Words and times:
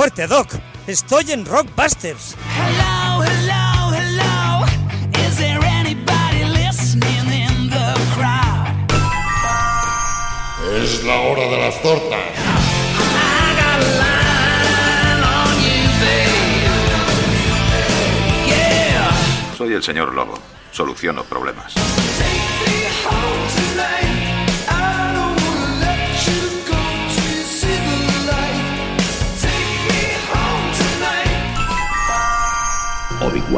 ¡Qué 0.00 0.04
fuerte, 0.04 0.26
Doc! 0.28 0.54
Estoy 0.86 1.30
en 1.30 1.44
Rockbusters. 1.44 2.34
Hello, 2.56 3.22
hello, 3.22 3.92
hello. 3.92 4.64
Is 5.28 5.36
there 5.36 5.62
anybody 5.62 6.42
listening 6.44 7.30
in 7.30 7.68
the 7.68 7.92
crowd? 8.14 8.72
Es 10.74 11.04
la 11.04 11.20
hora 11.20 11.42
de 11.50 11.58
las 11.58 11.82
tortas. 11.82 12.18
I 12.18 13.54
got 13.60 13.76
a 13.76 13.90
line 14.00 15.22
on 15.22 15.60
you, 15.60 15.84
babe. 16.00 16.32
Yeah. 18.46 19.54
Soy 19.58 19.74
el 19.74 19.82
señor 19.82 20.14
Lobo. 20.14 20.38
Soluciono 20.72 21.24
problemas. 21.24 21.74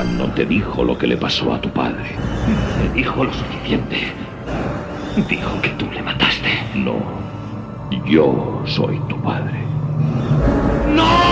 No 0.00 0.24
te 0.32 0.46
dijo 0.46 0.82
lo 0.84 0.96
que 0.96 1.06
le 1.06 1.16
pasó 1.16 1.52
a 1.52 1.60
tu 1.60 1.68
padre. 1.68 2.16
Te 2.80 2.92
dijo 2.94 3.24
lo 3.24 3.32
suficiente. 3.32 4.12
Dijo 5.28 5.60
que 5.60 5.68
tú 5.70 5.86
le 5.92 6.02
mataste. 6.02 6.50
No. 6.74 6.96
Yo 8.06 8.62
soy 8.64 8.98
tu 9.08 9.20
padre. 9.20 9.62
There's 10.94 11.31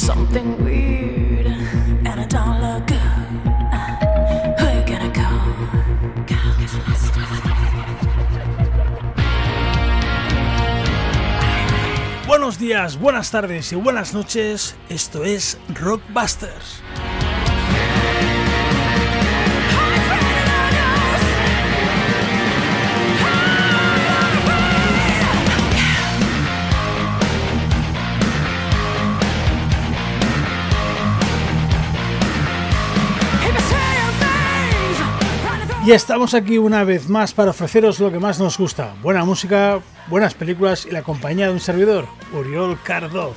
something 0.00 0.64
weird 0.64 1.46
and. 1.46 2.20
Buenos 12.26 12.58
días, 12.58 12.98
buenas 12.98 13.30
tardes 13.30 13.72
y 13.72 13.76
buenas 13.76 14.14
noches. 14.14 14.74
Esto 14.88 15.24
es 15.24 15.58
Rockbusters. 15.74 16.82
Y 35.82 35.92
estamos 35.92 36.34
aquí 36.34 36.58
una 36.58 36.84
vez 36.84 37.08
más 37.08 37.32
para 37.32 37.52
ofreceros 37.52 38.00
lo 38.00 38.12
que 38.12 38.18
más 38.18 38.38
nos 38.38 38.58
gusta: 38.58 38.94
buena 39.02 39.24
música, 39.24 39.80
buenas 40.08 40.34
películas 40.34 40.84
y 40.84 40.90
la 40.90 41.02
compañía 41.02 41.46
de 41.46 41.52
un 41.52 41.60
servidor, 41.60 42.06
Uriol 42.34 42.78
Cardo. 42.82 43.32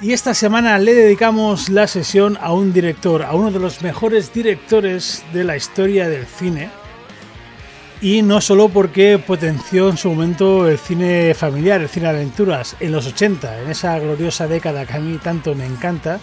Y 0.00 0.12
esta 0.12 0.32
semana 0.32 0.78
le 0.78 0.94
dedicamos 0.94 1.68
la 1.68 1.86
sesión 1.86 2.38
a 2.40 2.52
un 2.52 2.72
director, 2.72 3.22
a 3.22 3.34
uno 3.34 3.50
de 3.50 3.58
los 3.58 3.82
mejores 3.82 4.32
directores 4.32 5.22
de 5.34 5.44
la 5.44 5.56
historia 5.56 6.08
del 6.08 6.24
cine. 6.24 6.70
Y 8.00 8.22
no 8.22 8.40
solo 8.40 8.70
porque 8.70 9.18
potenció 9.18 9.90
en 9.90 9.98
su 9.98 10.08
momento 10.08 10.66
el 10.66 10.78
cine 10.78 11.34
familiar, 11.34 11.82
el 11.82 11.88
cine 11.88 12.06
de 12.06 12.14
aventuras, 12.14 12.74
en 12.80 12.92
los 12.92 13.06
80, 13.06 13.62
en 13.62 13.70
esa 13.70 13.98
gloriosa 13.98 14.46
década 14.46 14.86
que 14.86 14.94
a 14.94 15.00
mí 15.00 15.18
tanto 15.18 15.54
me 15.54 15.66
encanta, 15.66 16.20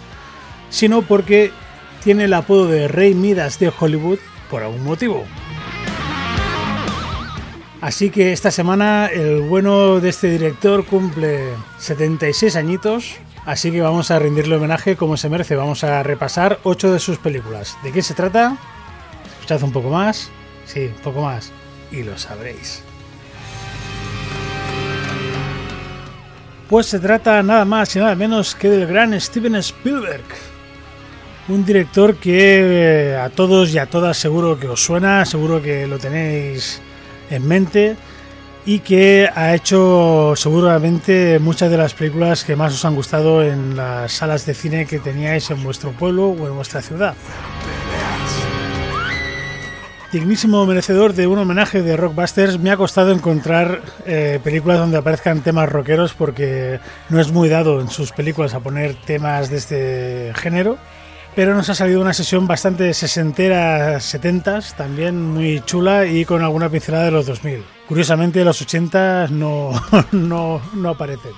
sino 0.70 1.02
porque 1.02 1.52
tiene 2.06 2.26
el 2.26 2.34
apodo 2.34 2.68
de 2.68 2.86
Rey 2.86 3.14
Midas 3.14 3.58
de 3.58 3.72
Hollywood 3.76 4.20
por 4.48 4.62
algún 4.62 4.84
motivo. 4.84 5.24
Así 7.80 8.10
que 8.10 8.32
esta 8.32 8.52
semana 8.52 9.06
el 9.06 9.40
bueno 9.40 9.98
de 9.98 10.10
este 10.10 10.30
director 10.30 10.86
cumple 10.86 11.48
76 11.78 12.54
añitos, 12.54 13.16
así 13.44 13.72
que 13.72 13.80
vamos 13.80 14.12
a 14.12 14.20
rendirle 14.20 14.54
homenaje 14.54 14.94
como 14.94 15.16
se 15.16 15.28
merece. 15.28 15.56
Vamos 15.56 15.82
a 15.82 16.04
repasar 16.04 16.60
8 16.62 16.92
de 16.92 17.00
sus 17.00 17.18
películas. 17.18 17.76
¿De 17.82 17.90
qué 17.90 18.02
se 18.02 18.14
trata? 18.14 18.56
Escuchad 19.32 19.64
un 19.64 19.72
poco 19.72 19.90
más. 19.90 20.30
Sí, 20.64 20.84
un 20.84 21.02
poco 21.02 21.22
más. 21.22 21.50
Y 21.90 22.04
lo 22.04 22.16
sabréis. 22.16 22.84
Pues 26.68 26.86
se 26.86 27.00
trata 27.00 27.42
nada 27.42 27.64
más 27.64 27.96
y 27.96 27.98
nada 27.98 28.14
menos 28.14 28.54
que 28.54 28.68
del 28.68 28.86
gran 28.86 29.20
Steven 29.20 29.56
Spielberg. 29.56 30.22
Un 31.48 31.64
director 31.64 32.16
que 32.16 33.12
eh, 33.12 33.16
a 33.16 33.28
todos 33.30 33.72
y 33.72 33.78
a 33.78 33.86
todas 33.86 34.16
seguro 34.16 34.58
que 34.58 34.66
os 34.66 34.82
suena, 34.82 35.24
seguro 35.24 35.62
que 35.62 35.86
lo 35.86 35.96
tenéis 35.96 36.80
en 37.30 37.46
mente 37.46 37.96
y 38.64 38.80
que 38.80 39.30
ha 39.32 39.54
hecho 39.54 40.34
seguramente 40.34 41.38
muchas 41.38 41.70
de 41.70 41.76
las 41.76 41.94
películas 41.94 42.42
que 42.42 42.56
más 42.56 42.74
os 42.74 42.84
han 42.84 42.96
gustado 42.96 43.44
en 43.44 43.76
las 43.76 44.10
salas 44.10 44.44
de 44.44 44.54
cine 44.54 44.86
que 44.86 44.98
teníais 44.98 45.48
en 45.52 45.62
vuestro 45.62 45.92
pueblo 45.92 46.30
o 46.30 46.48
en 46.48 46.56
vuestra 46.56 46.82
ciudad. 46.82 47.14
Dignísimo 50.10 50.66
merecedor 50.66 51.14
de 51.14 51.28
un 51.28 51.38
homenaje 51.38 51.82
de 51.82 51.96
Rockbusters, 51.96 52.58
me 52.58 52.70
ha 52.70 52.76
costado 52.76 53.12
encontrar 53.12 53.82
eh, 54.04 54.40
películas 54.42 54.78
donde 54.78 54.96
aparezcan 54.96 55.42
temas 55.42 55.68
rockeros 55.68 56.14
porque 56.14 56.80
no 57.08 57.20
es 57.20 57.30
muy 57.30 57.48
dado 57.48 57.80
en 57.80 57.88
sus 57.88 58.10
películas 58.10 58.54
a 58.54 58.60
poner 58.60 58.96
temas 59.04 59.48
de 59.48 59.56
este 59.56 60.32
género 60.34 60.76
pero 61.36 61.54
nos 61.54 61.68
ha 61.68 61.74
salido 61.74 62.00
una 62.00 62.14
sesión 62.14 62.46
bastante 62.46 62.94
sesentera, 62.94 64.00
setentas, 64.00 64.74
también 64.74 65.34
muy 65.34 65.60
chula 65.60 66.06
y 66.06 66.24
con 66.24 66.42
alguna 66.42 66.70
pincelada 66.70 67.04
de 67.04 67.10
los 67.10 67.26
2000. 67.26 67.62
Curiosamente, 67.86 68.42
los 68.42 68.62
80 68.62 69.28
no, 69.30 69.70
no, 70.12 70.62
no 70.72 70.88
aparecen. 70.88 71.32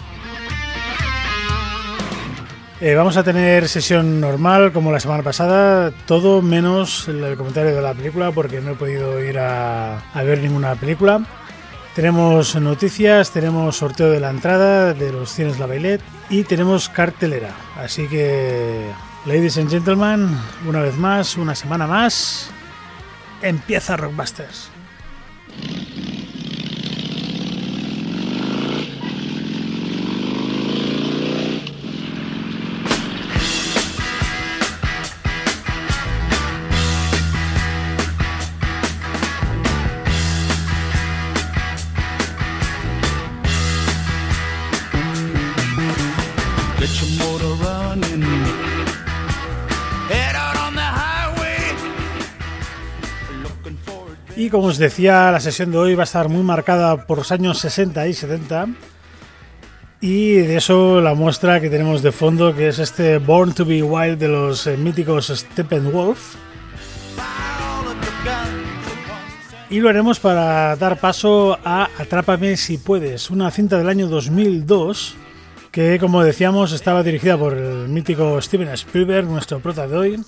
Eh, 2.80 2.94
vamos 2.94 3.16
a 3.16 3.24
tener 3.24 3.68
sesión 3.68 4.20
normal 4.20 4.72
como 4.72 4.92
la 4.92 5.00
semana 5.00 5.24
pasada, 5.24 5.90
todo 6.06 6.42
menos 6.42 7.08
el 7.08 7.36
comentario 7.36 7.74
de 7.74 7.82
la 7.82 7.92
película 7.92 8.30
porque 8.30 8.60
no 8.60 8.70
he 8.70 8.74
podido 8.76 9.20
ir 9.20 9.40
a, 9.40 9.98
a 9.98 10.22
ver 10.22 10.38
ninguna 10.38 10.76
película. 10.76 11.26
Tenemos 11.96 12.54
noticias, 12.54 13.32
tenemos 13.32 13.78
sorteo 13.78 14.12
de 14.12 14.20
la 14.20 14.30
entrada 14.30 14.94
de 14.94 15.10
los 15.10 15.32
cines 15.32 15.58
La 15.58 15.66
Bailet 15.66 16.00
y 16.30 16.44
tenemos 16.44 16.88
cartelera. 16.88 17.50
Así 17.76 18.06
que 18.06 18.86
Ladies 19.28 19.58
and 19.58 19.68
gentlemen, 19.68 20.34
una 20.66 20.80
vez 20.80 20.96
más, 20.96 21.36
una 21.36 21.54
semana 21.54 21.86
más, 21.86 22.48
empieza 23.42 23.94
Rockbusters. 23.98 24.70
Como 54.50 54.68
os 54.68 54.78
decía, 54.78 55.30
la 55.30 55.40
sesión 55.40 55.70
de 55.70 55.78
hoy 55.78 55.94
va 55.94 56.02
a 56.02 56.04
estar 56.04 56.28
muy 56.28 56.42
marcada 56.42 57.06
por 57.06 57.18
los 57.18 57.32
años 57.32 57.58
60 57.58 58.06
y 58.08 58.14
70. 58.14 58.66
Y 60.00 60.34
de 60.34 60.56
eso 60.56 61.00
la 61.00 61.14
muestra 61.14 61.60
que 61.60 61.68
tenemos 61.68 62.02
de 62.02 62.12
fondo, 62.12 62.54
que 62.54 62.68
es 62.68 62.78
este 62.78 63.18
Born 63.18 63.52
to 63.52 63.64
be 63.64 63.82
Wild 63.82 64.18
de 64.18 64.28
los 64.28 64.66
eh, 64.66 64.76
míticos 64.76 65.32
Steppenwolf. 65.34 66.36
Y 69.70 69.80
lo 69.80 69.88
haremos 69.88 70.18
para 70.20 70.76
dar 70.76 70.98
paso 70.98 71.58
a 71.64 71.88
Atrápame 71.98 72.56
si 72.56 72.78
puedes, 72.78 73.30
una 73.30 73.50
cinta 73.50 73.76
del 73.76 73.88
año 73.88 74.08
2002 74.08 75.16
que 75.70 75.98
como 75.98 76.24
decíamos 76.24 76.72
estaba 76.72 77.02
dirigida 77.02 77.36
por 77.36 77.54
el 77.54 77.88
mítico 77.88 78.40
Steven 78.40 78.68
Spielberg, 78.70 79.26
nuestro 79.26 79.60
prota 79.60 79.86
de 79.86 79.96
hoy, 79.96 80.24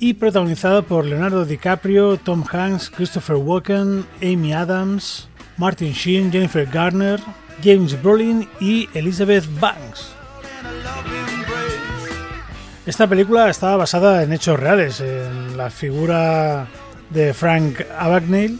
y 0.00 0.14
protagonizada 0.14 0.82
por 0.82 1.04
Leonardo 1.04 1.44
DiCaprio, 1.44 2.16
Tom 2.16 2.44
Hanks, 2.50 2.90
Christopher 2.90 3.36
Walken, 3.36 4.06
Amy 4.22 4.52
Adams, 4.52 5.28
Martin 5.56 5.92
Sheen, 5.92 6.30
Jennifer 6.30 6.66
Garner, 6.66 7.20
James 7.62 8.00
Brolin 8.00 8.48
y 8.60 8.88
Elizabeth 8.94 9.44
Banks. 9.60 10.12
Esta 12.86 13.06
película 13.06 13.50
estaba 13.50 13.76
basada 13.76 14.22
en 14.22 14.32
hechos 14.32 14.58
reales, 14.58 15.00
en 15.00 15.56
la 15.56 15.68
figura 15.68 16.66
de 17.10 17.34
Frank 17.34 17.82
Abagnale 17.98 18.56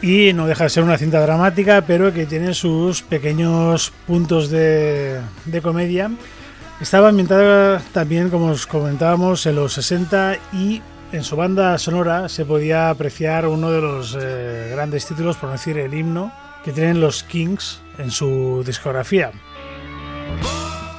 y 0.00 0.32
no 0.32 0.46
deja 0.46 0.64
de 0.64 0.70
ser 0.70 0.82
una 0.82 0.96
cinta 0.96 1.20
dramática, 1.20 1.82
pero 1.86 2.12
que 2.12 2.24
tiene 2.24 2.54
sus 2.54 3.02
pequeños 3.02 3.92
puntos 4.06 4.48
de, 4.48 5.20
de 5.44 5.62
comedia. 5.62 6.10
Estaba 6.80 7.10
ambientada 7.10 7.82
también, 7.92 8.30
como 8.30 8.46
os 8.46 8.66
comentábamos, 8.66 9.44
en 9.44 9.56
los 9.56 9.74
60 9.74 10.38
y 10.54 10.80
en 11.12 11.24
su 11.24 11.36
banda 11.36 11.76
sonora 11.76 12.28
se 12.30 12.46
podía 12.46 12.88
apreciar 12.88 13.46
uno 13.46 13.70
de 13.70 13.80
los 13.82 14.16
eh, 14.18 14.70
grandes 14.72 15.04
títulos, 15.04 15.36
por 15.36 15.50
decir 15.50 15.76
el 15.76 15.92
himno, 15.92 16.32
que 16.64 16.72
tienen 16.72 17.00
los 17.00 17.22
Kings 17.22 17.80
en 17.98 18.10
su 18.10 18.62
discografía. 18.64 19.30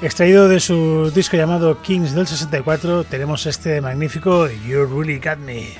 Extraído 0.03 0.47
de 0.47 0.59
su 0.59 1.11
disco 1.15 1.35
llamado 1.35 1.81
Kings 1.81 2.13
del 2.13 2.27
64, 2.27 3.03
tenemos 3.05 3.47
este 3.47 3.81
magnífico 3.81 4.47
You 4.49 4.85
Really 4.85 5.19
Got 5.19 5.39
Me. 5.39 5.77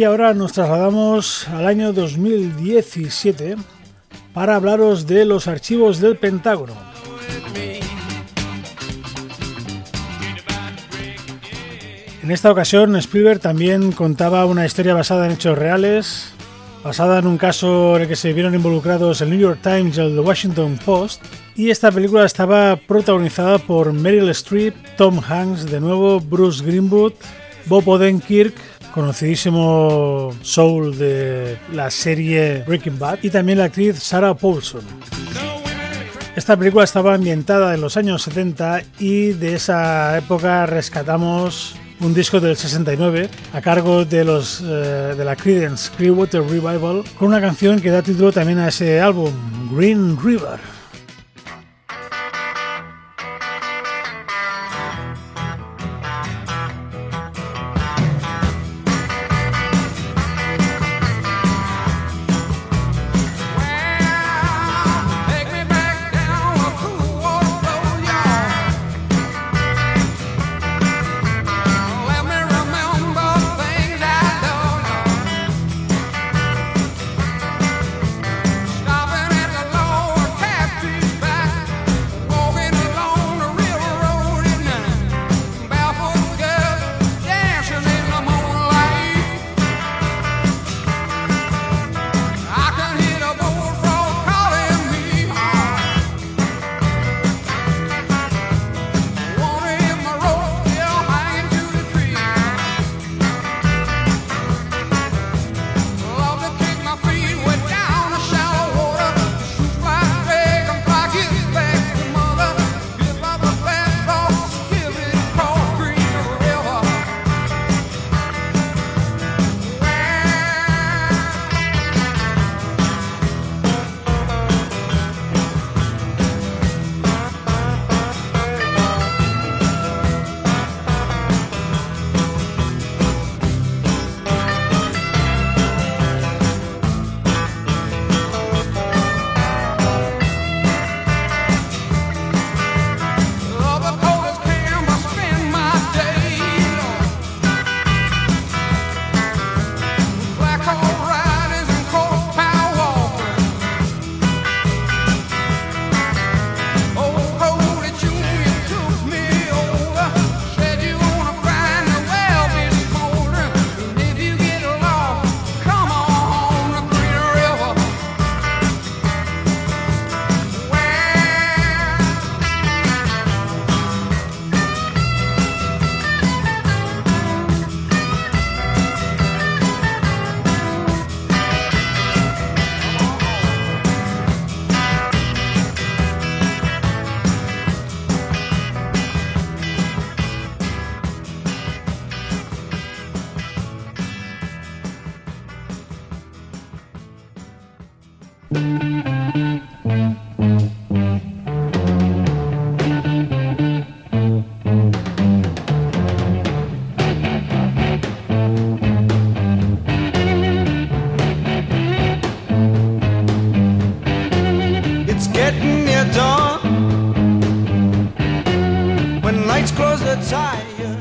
Y 0.00 0.04
ahora 0.04 0.32
nos 0.32 0.54
trasladamos 0.54 1.46
al 1.48 1.66
año 1.66 1.92
2017 1.92 3.56
para 4.32 4.56
hablaros 4.56 5.06
de 5.06 5.26
los 5.26 5.46
archivos 5.46 6.00
del 6.00 6.16
Pentágono. 6.16 6.72
En 12.22 12.30
esta 12.30 12.50
ocasión 12.50 12.96
Spielberg 12.96 13.40
también 13.40 13.92
contaba 13.92 14.46
una 14.46 14.64
historia 14.64 14.94
basada 14.94 15.26
en 15.26 15.32
hechos 15.32 15.58
reales, 15.58 16.32
basada 16.82 17.18
en 17.18 17.26
un 17.26 17.36
caso 17.36 17.96
en 17.96 18.02
el 18.04 18.08
que 18.08 18.16
se 18.16 18.32
vieron 18.32 18.54
involucrados 18.54 19.20
el 19.20 19.28
New 19.28 19.38
York 19.38 19.58
Times 19.62 19.98
y 19.98 20.00
el 20.00 20.18
Washington 20.18 20.78
Post, 20.82 21.22
y 21.56 21.68
esta 21.68 21.92
película 21.92 22.24
estaba 22.24 22.76
protagonizada 22.76 23.58
por 23.58 23.92
Meryl 23.92 24.30
Streep, 24.30 24.74
Tom 24.96 25.20
Hanks, 25.20 25.70
de 25.70 25.78
nuevo 25.78 26.20
Bruce 26.20 26.64
Greenwood, 26.64 27.12
Bob 27.66 27.86
Odenkirk, 27.86 28.69
conocidísimo 28.92 30.34
soul 30.42 30.96
de 30.96 31.58
la 31.72 31.90
serie 31.90 32.64
Breaking 32.66 32.98
Bad, 32.98 33.18
y 33.22 33.30
también 33.30 33.58
la 33.58 33.64
actriz 33.64 34.02
Sarah 34.02 34.34
Paulson. 34.34 34.82
Esta 36.36 36.56
película 36.56 36.84
estaba 36.84 37.14
ambientada 37.14 37.74
en 37.74 37.80
los 37.80 37.96
años 37.96 38.22
70 38.22 38.82
y 38.98 39.32
de 39.32 39.54
esa 39.54 40.16
época 40.16 40.64
rescatamos 40.64 41.74
un 42.00 42.14
disco 42.14 42.40
del 42.40 42.56
69 42.56 43.28
a 43.52 43.60
cargo 43.60 44.04
de 44.04 44.24
los 44.24 44.62
eh, 44.64 45.14
de 45.16 45.24
la 45.24 45.36
Creedence 45.36 45.90
Clearwater 45.96 46.42
Revival 46.42 47.04
con 47.18 47.28
una 47.28 47.40
canción 47.40 47.80
que 47.80 47.90
da 47.90 48.00
título 48.00 48.32
también 48.32 48.58
a 48.58 48.68
ese 48.68 49.00
álbum, 49.00 49.32
Green 49.74 50.16
River. 50.22 50.79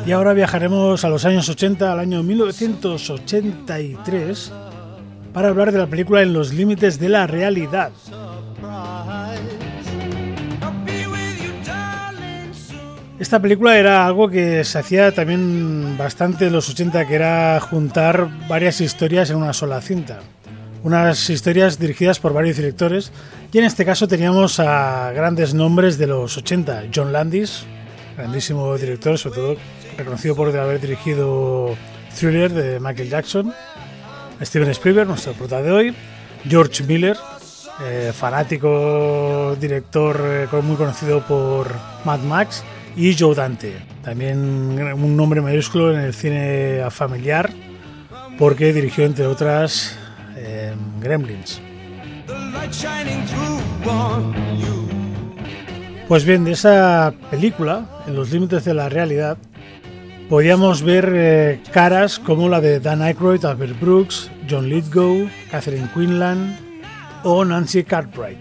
Y 0.05 0.11
ahora 0.11 0.33
viajaremos 0.33 1.03
a 1.05 1.09
los 1.09 1.25
años 1.25 1.49
80, 1.49 1.91
al 1.91 1.99
año 1.99 2.23
1983, 2.23 4.51
para 5.33 5.49
hablar 5.49 5.71
de 5.71 5.77
la 5.77 5.85
película 5.87 6.23
En 6.23 6.33
los 6.33 6.53
límites 6.53 6.99
de 6.99 7.09
la 7.09 7.27
realidad. 7.27 7.91
Esta 13.19 13.41
película 13.41 13.77
era 13.77 14.05
algo 14.05 14.29
que 14.29 14.63
se 14.63 14.79
hacía 14.79 15.13
también 15.13 15.97
bastante 15.97 16.47
en 16.47 16.53
los 16.53 16.69
80, 16.69 17.05
que 17.05 17.15
era 17.15 17.59
juntar 17.59 18.29
varias 18.47 18.79
historias 18.79 19.29
en 19.29 19.35
una 19.35 19.51
sola 19.51 19.81
cinta. 19.81 20.19
Unas 20.83 21.29
historias 21.29 21.77
dirigidas 21.77 22.19
por 22.19 22.33
varios 22.33 22.55
directores, 22.55 23.11
y 23.51 23.57
en 23.57 23.65
este 23.65 23.83
caso 23.83 24.07
teníamos 24.07 24.61
a 24.61 25.11
grandes 25.11 25.53
nombres 25.53 25.97
de 25.97 26.07
los 26.07 26.37
80. 26.37 26.85
John 26.95 27.11
Landis, 27.11 27.65
grandísimo 28.19 28.77
director, 28.77 29.17
sobre 29.17 29.35
todo 29.38 29.55
reconocido 29.97 30.35
por 30.35 30.55
haber 30.55 30.81
dirigido 30.81 31.75
Thriller 32.17 32.51
de 32.51 32.79
Michael 32.79 33.09
Jackson. 33.09 33.53
Steven 34.41 34.69
Spielberg, 34.71 35.07
nuestro 35.07 35.33
prota 35.33 35.61
de 35.61 35.71
hoy. 35.71 35.95
George 36.47 36.83
Miller, 36.83 37.17
eh, 37.85 38.11
fanático 38.13 39.55
director 39.59 40.19
eh, 40.51 40.61
muy 40.61 40.75
conocido 40.75 41.25
por 41.25 41.67
Mad 42.03 42.19
Max. 42.19 42.63
Y 42.95 43.15
Joe 43.17 43.35
Dante, 43.35 43.77
también 44.03 44.38
un 44.38 45.15
nombre 45.15 45.39
mayúsculo 45.39 45.93
en 45.93 46.01
el 46.01 46.13
cine 46.13 46.83
familiar, 46.89 47.49
porque 48.38 48.73
dirigió, 48.73 49.05
entre 49.05 49.27
otras, 49.27 49.97
eh, 50.35 50.73
Gremlins. 50.99 51.61
Pues 56.09 56.25
bien, 56.25 56.43
de 56.43 56.53
esa 56.53 57.13
película, 57.29 57.85
en 58.07 58.15
los 58.15 58.31
límites 58.31 58.65
de 58.65 58.73
la 58.73 58.89
realidad, 58.89 59.37
podíamos 60.27 60.81
ver 60.81 61.13
eh, 61.15 61.61
caras 61.71 62.17
como 62.17 62.49
la 62.49 62.59
de 62.59 62.79
Dan 62.79 63.03
Aykroyd, 63.03 63.45
Albert 63.45 63.79
Brooks, 63.79 64.31
John 64.49 64.67
Lithgow, 64.67 65.29
Catherine 65.51 65.87
Quinlan 65.93 66.57
o 67.23 67.45
Nancy 67.45 67.83
Cartwright. 67.83 68.39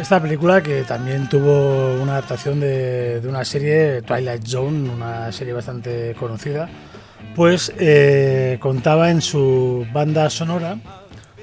Esta 0.00 0.20
película 0.20 0.60
que 0.60 0.82
también 0.82 1.28
tuvo 1.28 2.02
una 2.02 2.14
adaptación 2.14 2.58
de, 2.58 3.20
de 3.20 3.28
una 3.28 3.44
serie, 3.44 4.02
Twilight 4.02 4.44
Zone, 4.44 4.90
una 4.90 5.30
serie 5.30 5.52
bastante 5.52 6.16
conocida, 6.18 6.68
pues 7.36 7.72
eh, 7.78 8.58
contaba 8.60 9.12
en 9.12 9.20
su 9.20 9.86
banda 9.92 10.28
sonora, 10.28 10.76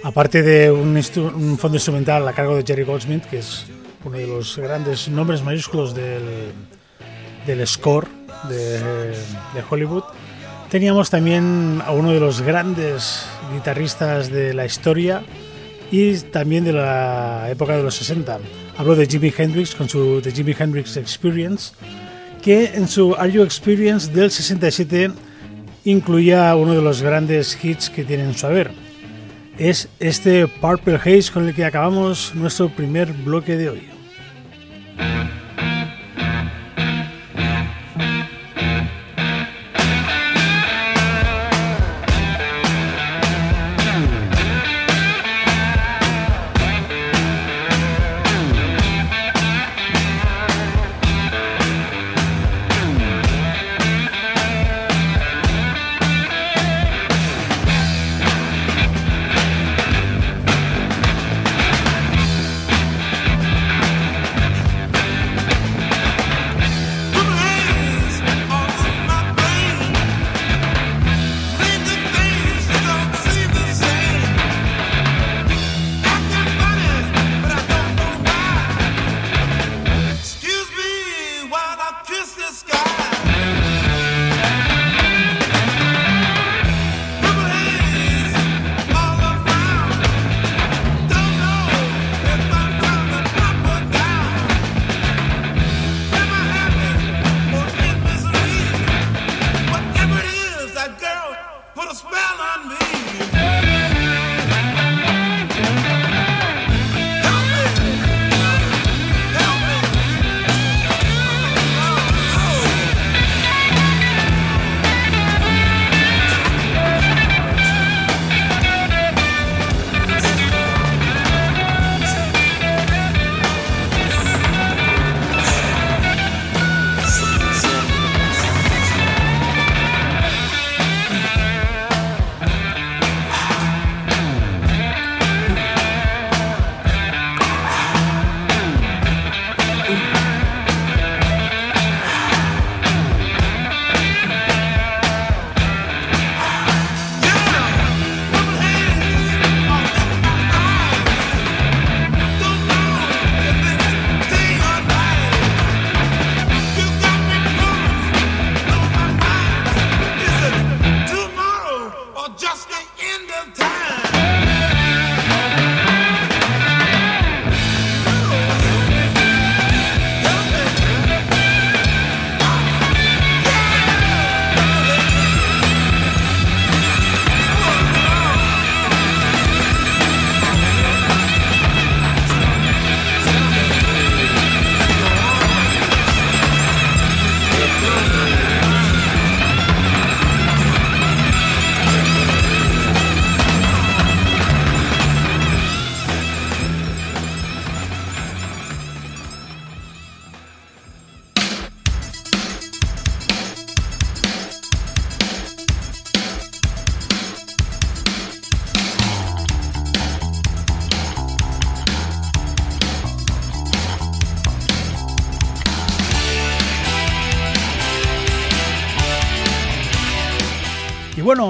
aparte 0.04 0.44
de 0.44 0.72
un, 0.72 0.96
un 0.96 1.58
fondo 1.58 1.78
instrumental 1.78 2.28
a 2.28 2.34
cargo 2.34 2.56
de 2.56 2.64
Jerry 2.66 2.84
Goldsmith, 2.84 3.24
que 3.26 3.40
es 3.40 3.66
uno 4.04 4.18
de 4.18 4.28
los 4.28 4.58
grandes 4.58 5.10
nombres 5.10 5.44
mayúsculos 5.44 5.94
del, 5.94 6.52
del 7.46 7.68
score 7.68 8.08
de, 8.50 8.80
de 8.80 9.64
Hollywood, 9.70 10.04
teníamos 10.70 11.10
también 11.10 11.82
a 11.86 11.92
uno 11.92 12.12
de 12.12 12.20
los 12.20 12.42
grandes 12.42 13.26
guitarristas 13.54 14.30
de 14.30 14.54
la 14.54 14.66
historia 14.66 15.24
y 15.92 16.18
también 16.18 16.64
de 16.64 16.74
la 16.74 17.48
época 17.50 17.78
de 17.78 17.84
los 17.84 17.96
60. 17.96 18.40
Hablo 18.78 18.96
de 18.96 19.08
Jimi 19.08 19.34
Hendrix 19.36 19.74
con 19.74 19.90
su 19.90 20.22
The 20.22 20.32
Jimi 20.32 20.56
Hendrix 20.58 20.98
Experience, 20.98 21.74
que 22.42 22.66
en 22.76 22.88
su 22.88 23.16
Are 23.16 23.32
You 23.32 23.44
Experience 23.44 24.12
del 24.12 24.30
67 24.30 25.12
incluía 25.86 26.56
uno 26.56 26.74
de 26.74 26.82
los 26.82 27.02
grandes 27.02 27.58
hits 27.64 27.90
que 27.90 28.04
tiene 28.04 28.24
en 28.24 28.36
su 28.36 28.46
haber. 28.46 28.72
Es 29.58 29.90
este 30.00 30.48
Purple 30.48 30.98
Haze 30.98 31.32
con 31.34 31.48
el 31.48 31.56
que 31.56 31.66
acabamos 31.66 32.36
nuestro 32.36 32.70
primer 32.70 33.12
bloque 33.12 33.58
de 33.58 33.70
hoy. 33.70 33.97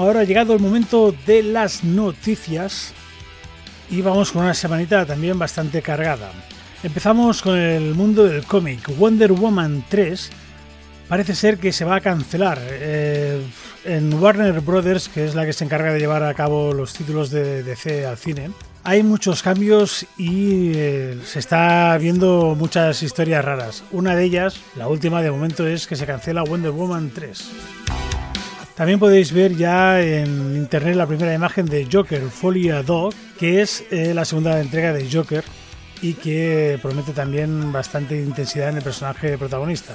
Ahora 0.02 0.20
ha 0.20 0.24
llegado 0.24 0.54
el 0.54 0.60
momento 0.60 1.14
de 1.26 1.42
las 1.42 1.84
noticias 1.84 2.92
y 3.90 4.02
vamos 4.02 4.32
con 4.32 4.42
una 4.42 4.54
semanita 4.54 5.06
también 5.06 5.38
bastante 5.38 5.82
cargada. 5.82 6.30
Empezamos 6.82 7.42
con 7.42 7.56
el 7.56 7.94
mundo 7.94 8.24
del 8.24 8.44
cómic. 8.44 8.96
Wonder 8.96 9.32
Woman 9.32 9.84
3 9.88 10.30
parece 11.08 11.34
ser 11.34 11.58
que 11.58 11.72
se 11.72 11.84
va 11.84 11.96
a 11.96 12.00
cancelar. 12.00 12.58
Eh, 12.70 13.42
en 13.84 14.12
Warner 14.14 14.60
Brothers, 14.60 15.08
que 15.08 15.24
es 15.24 15.34
la 15.34 15.46
que 15.46 15.52
se 15.52 15.64
encarga 15.64 15.92
de 15.92 15.98
llevar 15.98 16.22
a 16.22 16.34
cabo 16.34 16.72
los 16.72 16.92
títulos 16.92 17.30
de 17.30 17.62
DC 17.62 18.06
al 18.06 18.18
cine, 18.18 18.50
hay 18.84 19.02
muchos 19.02 19.42
cambios 19.42 20.06
y 20.16 20.72
eh, 20.74 21.18
se 21.24 21.38
está 21.38 21.96
viendo 21.98 22.54
muchas 22.54 23.02
historias 23.02 23.44
raras. 23.44 23.84
Una 23.90 24.14
de 24.14 24.24
ellas, 24.24 24.60
la 24.76 24.88
última 24.88 25.22
de 25.22 25.30
momento, 25.30 25.66
es 25.66 25.86
que 25.86 25.96
se 25.96 26.06
cancela 26.06 26.42
Wonder 26.42 26.70
Woman 26.70 27.10
3. 27.14 27.50
También 28.78 29.00
podéis 29.00 29.32
ver 29.32 29.56
ya 29.56 30.00
en 30.00 30.54
internet 30.54 30.94
la 30.94 31.08
primera 31.08 31.34
imagen 31.34 31.66
de 31.66 31.88
Joker 31.92 32.22
Folia 32.30 32.84
Dog, 32.84 33.12
que 33.36 33.60
es 33.60 33.84
eh, 33.90 34.14
la 34.14 34.24
segunda 34.24 34.60
entrega 34.60 34.92
de 34.92 35.10
Joker 35.10 35.42
y 36.00 36.14
que 36.14 36.78
promete 36.80 37.10
también 37.10 37.72
bastante 37.72 38.22
intensidad 38.22 38.68
en 38.68 38.76
el 38.76 38.84
personaje 38.84 39.36
protagonista. 39.36 39.94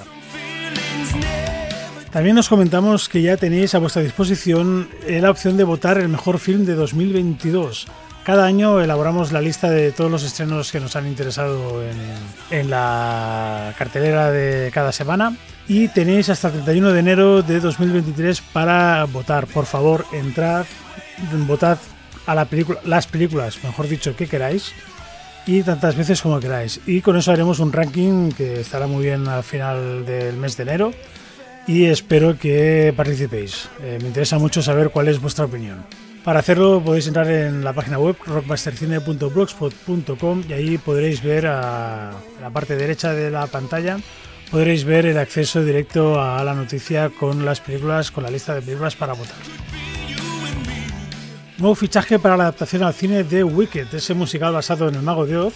También 2.11 2.35
nos 2.35 2.49
comentamos 2.49 3.07
que 3.07 3.21
ya 3.21 3.37
tenéis 3.37 3.73
a 3.73 3.79
vuestra 3.79 4.01
disposición 4.01 4.89
eh, 5.07 5.21
la 5.21 5.31
opción 5.31 5.55
de 5.55 5.63
votar 5.63 5.97
el 5.97 6.09
mejor 6.09 6.37
film 6.37 6.65
de 6.65 6.75
2022. 6.75 7.87
Cada 8.23 8.45
año 8.45 8.79
elaboramos 8.79 9.33
la 9.33 9.41
lista 9.41 9.69
de 9.69 9.91
todos 9.91 10.09
los 10.09 10.23
estrenos 10.23 10.71
que 10.71 10.79
nos 10.79 10.95
han 10.95 11.07
interesado 11.07 11.83
en, 12.51 12.69
la 12.69 13.73
cartelera 13.77 14.31
de 14.31 14.71
cada 14.73 14.93
semana 14.93 15.35
y 15.67 15.89
tenéis 15.89 16.29
hasta 16.29 16.47
el 16.47 16.53
31 16.53 16.93
de 16.93 16.99
enero 16.99 17.41
de 17.41 17.59
2023 17.59 18.39
para 18.53 19.03
votar. 19.05 19.45
Por 19.47 19.65
favor, 19.65 20.05
entrad, 20.13 20.65
votad 21.47 21.77
a 22.25 22.33
las 22.85 23.07
películas, 23.07 23.61
mejor 23.61 23.89
dicho, 23.89 24.15
que 24.15 24.27
queráis 24.27 24.71
y 25.45 25.61
tantas 25.63 25.97
veces 25.97 26.21
como 26.21 26.39
queráis. 26.39 26.79
Y 26.85 27.01
con 27.01 27.17
eso 27.17 27.33
haremos 27.33 27.59
un 27.59 27.73
ranking 27.73 28.31
que 28.31 28.61
estará 28.61 28.87
muy 28.87 29.03
bien 29.03 29.27
al 29.27 29.43
final 29.43 30.05
del 30.05 30.37
mes 30.37 30.55
de 30.55 30.63
enero 30.63 30.93
y 31.67 31.85
espero 31.85 32.39
que 32.39 32.93
participéis. 32.95 33.67
Eh, 33.81 33.99
me 34.01 34.07
interesa 34.07 34.37
mucho 34.37 34.61
saber 34.61 34.91
cuál 34.91 35.09
es 35.09 35.19
vuestra 35.19 35.43
opinión. 35.43 35.83
Para 36.23 36.39
hacerlo 36.39 36.81
podéis 36.83 37.07
entrar 37.07 37.29
en 37.29 37.63
la 37.63 37.73
página 37.73 37.99
web 37.99 38.15
rockmastercine.blogspot.com 38.25 40.43
y 40.47 40.53
ahí 40.53 40.77
podréis 40.77 41.21
ver 41.21 41.47
a 41.47 42.11
la 42.41 42.49
parte 42.49 42.75
derecha 42.75 43.13
de 43.13 43.29
la 43.29 43.45
pantalla 43.47 43.97
podréis 44.53 44.85
ver 44.85 45.07
el 45.07 45.17
acceso 45.17 45.63
directo 45.63 46.21
a 46.21 46.43
la 46.43 46.53
noticia 46.53 47.09
con 47.09 47.43
las 47.43 47.59
películas, 47.59 48.11
con 48.11 48.23
la 48.23 48.29
lista 48.29 48.53
de 48.53 48.61
películas 48.61 48.95
para 48.95 49.13
votar. 49.13 49.35
Nuevo 51.57 51.73
fichaje 51.73 52.19
para 52.19 52.37
la 52.37 52.43
adaptación 52.43 52.83
al 52.83 52.93
cine 52.93 53.23
de 53.23 53.43
Wicked, 53.43 53.87
ese 53.91 54.13
musical 54.13 54.53
basado 54.53 54.87
en 54.87 54.93
El 54.93 55.01
Mago 55.01 55.25
de 55.25 55.37
Oz 55.37 55.55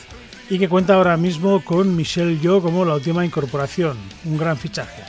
y 0.50 0.58
que 0.58 0.68
cuenta 0.68 0.96
ahora 0.96 1.16
mismo 1.16 1.64
con 1.64 1.96
Michelle 1.96 2.40
Yeoh 2.40 2.60
como 2.60 2.86
la 2.86 2.96
última 2.96 3.24
incorporación, 3.24 3.98
un 4.26 4.36
gran 4.36 4.58
fichaje. 4.58 5.04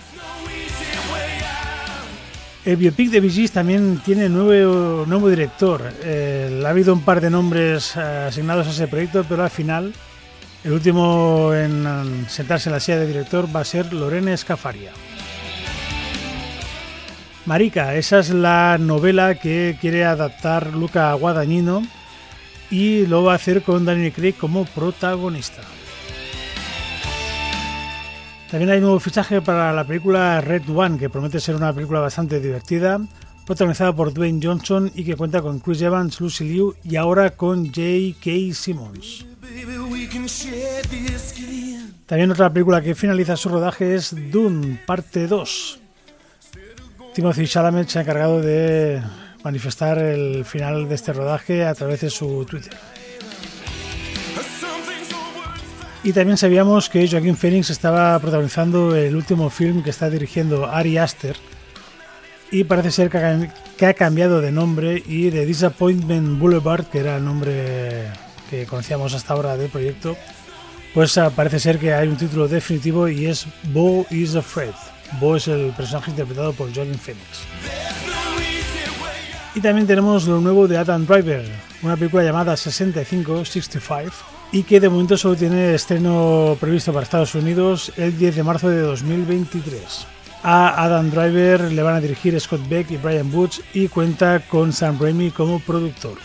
El 2.68 2.76
biopic 2.76 3.08
de 3.08 3.30
Gees 3.30 3.52
también 3.52 3.98
tiene 4.04 4.28
nuevo, 4.28 5.06
nuevo 5.06 5.30
director. 5.30 5.90
Eh, 6.02 6.62
ha 6.62 6.68
habido 6.68 6.92
un 6.92 7.00
par 7.00 7.22
de 7.22 7.30
nombres 7.30 7.96
eh, 7.96 8.26
asignados 8.28 8.66
a 8.66 8.70
ese 8.72 8.86
proyecto, 8.86 9.24
pero 9.26 9.42
al 9.42 9.48
final 9.48 9.94
el 10.64 10.72
último 10.72 11.54
en 11.54 12.26
sentarse 12.28 12.68
en 12.68 12.74
la 12.74 12.80
silla 12.80 12.98
de 12.98 13.06
director 13.06 13.48
va 13.56 13.60
a 13.60 13.64
ser 13.64 13.90
Lorene 13.94 14.36
Scafaria. 14.36 14.92
Marica, 17.46 17.94
esa 17.94 18.18
es 18.18 18.28
la 18.28 18.76
novela 18.78 19.36
que 19.36 19.78
quiere 19.80 20.04
adaptar 20.04 20.74
Luca 20.74 21.10
Guadagnino 21.14 21.82
y 22.70 23.06
lo 23.06 23.22
va 23.22 23.32
a 23.32 23.36
hacer 23.36 23.62
con 23.62 23.86
Daniel 23.86 24.12
Craig 24.12 24.34
como 24.34 24.66
protagonista. 24.66 25.62
También 28.50 28.70
hay 28.70 28.80
nuevo 28.80 28.98
fichaje 28.98 29.42
para 29.42 29.74
la 29.74 29.84
película 29.84 30.40
Red 30.40 30.70
One, 30.74 30.98
que 30.98 31.10
promete 31.10 31.38
ser 31.38 31.54
una 31.54 31.70
película 31.70 32.00
bastante 32.00 32.40
divertida, 32.40 32.98
protagonizada 33.44 33.94
por 33.94 34.14
Dwayne 34.14 34.40
Johnson 34.42 34.90
y 34.94 35.04
que 35.04 35.16
cuenta 35.16 35.42
con 35.42 35.60
Chris 35.60 35.82
Evans, 35.82 36.18
Lucy 36.18 36.44
Liu 36.44 36.74
y 36.82 36.96
ahora 36.96 37.36
con 37.36 37.66
J.K. 37.66 38.54
Simmons. 38.54 39.26
También 42.06 42.30
otra 42.30 42.50
película 42.50 42.80
que 42.80 42.94
finaliza 42.94 43.36
su 43.36 43.50
rodaje 43.50 43.94
es 43.94 44.14
Dune, 44.30 44.80
parte 44.86 45.26
2. 45.26 45.80
Timothy 47.14 47.46
Chalamet 47.46 47.88
se 47.88 47.98
ha 47.98 48.02
encargado 48.02 48.40
de 48.40 49.02
manifestar 49.44 49.98
el 49.98 50.46
final 50.46 50.88
de 50.88 50.94
este 50.94 51.12
rodaje 51.12 51.66
a 51.66 51.74
través 51.74 52.00
de 52.00 52.08
su 52.08 52.46
Twitter. 52.46 52.72
Y 56.04 56.12
también 56.12 56.36
sabíamos 56.38 56.88
que 56.88 57.08
Joaquín 57.08 57.36
Phoenix 57.36 57.70
estaba 57.70 58.18
protagonizando 58.20 58.94
el 58.94 59.16
último 59.16 59.50
film 59.50 59.82
que 59.82 59.90
está 59.90 60.08
dirigiendo 60.08 60.66
Ari 60.66 60.96
Aster 60.96 61.36
y 62.50 62.64
parece 62.64 62.90
ser 62.92 63.10
que 63.10 63.86
ha- 63.86 63.94
cambiado 63.94 64.40
de 64.40 64.52
nombre 64.52 65.02
y 65.06 65.28
de 65.30 65.44
Disappointment 65.44 66.38
Boulevard, 66.38 66.86
que 66.86 66.98
era 67.00 67.16
el 67.16 67.24
nombre 67.24 68.06
que 68.48 68.64
conocíamos 68.64 69.12
hasta 69.12 69.34
ahora 69.34 69.56
del 69.56 69.68
proyecto, 69.70 70.16
pues 70.94 71.18
ah, 71.18 71.30
parece 71.30 71.58
ser 71.60 71.78
que 71.78 71.92
hay 71.92 72.08
un 72.08 72.16
título 72.16 72.48
definitivo 72.48 73.08
y 73.08 73.26
es 73.26 73.46
Bo 73.64 74.06
is 74.10 74.34
Afraid. 74.36 74.72
Bo 75.20 75.36
es 75.36 75.48
el 75.48 75.72
personaje 75.76 76.10
interpretado 76.12 76.52
por 76.54 76.72
Joaquin 76.74 76.98
Phoenix. 76.98 77.26
Y 79.54 79.60
también 79.60 79.86
tenemos 79.86 80.26
lo 80.26 80.40
nuevo 80.40 80.68
de 80.68 80.78
Adam 80.78 81.04
Driver, 81.04 81.44
una 81.82 81.96
película 81.96 82.22
llamada 82.22 82.56
65, 82.56 83.44
65, 83.44 84.12
y 84.52 84.62
que 84.62 84.80
de 84.80 84.88
momento 84.88 85.16
solo 85.16 85.36
tiene 85.36 85.74
estreno 85.74 86.56
previsto 86.60 86.92
para 86.92 87.04
Estados 87.04 87.34
Unidos 87.34 87.92
el 87.96 88.16
10 88.16 88.36
de 88.36 88.42
marzo 88.42 88.68
de 88.68 88.80
2023. 88.80 90.06
A 90.42 90.84
Adam 90.84 91.10
Driver 91.10 91.72
le 91.72 91.82
van 91.82 91.96
a 91.96 92.00
dirigir 92.00 92.38
Scott 92.40 92.66
Beck 92.68 92.90
y 92.90 92.96
Brian 92.96 93.34
Woods 93.34 93.60
y 93.74 93.88
cuenta 93.88 94.40
con 94.40 94.72
Sam 94.72 94.98
Raimi 95.00 95.30
como 95.30 95.58
productor. 95.60 96.18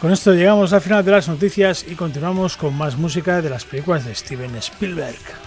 Con 0.00 0.12
esto 0.12 0.34
llegamos 0.34 0.72
al 0.72 0.82
final 0.82 1.04
de 1.04 1.12
las 1.12 1.28
noticias 1.28 1.86
y 1.88 1.94
continuamos 1.94 2.56
con 2.56 2.76
más 2.76 2.98
música 2.98 3.40
de 3.40 3.48
las 3.48 3.64
películas 3.64 4.04
de 4.04 4.14
Steven 4.14 4.54
Spielberg. 4.56 5.43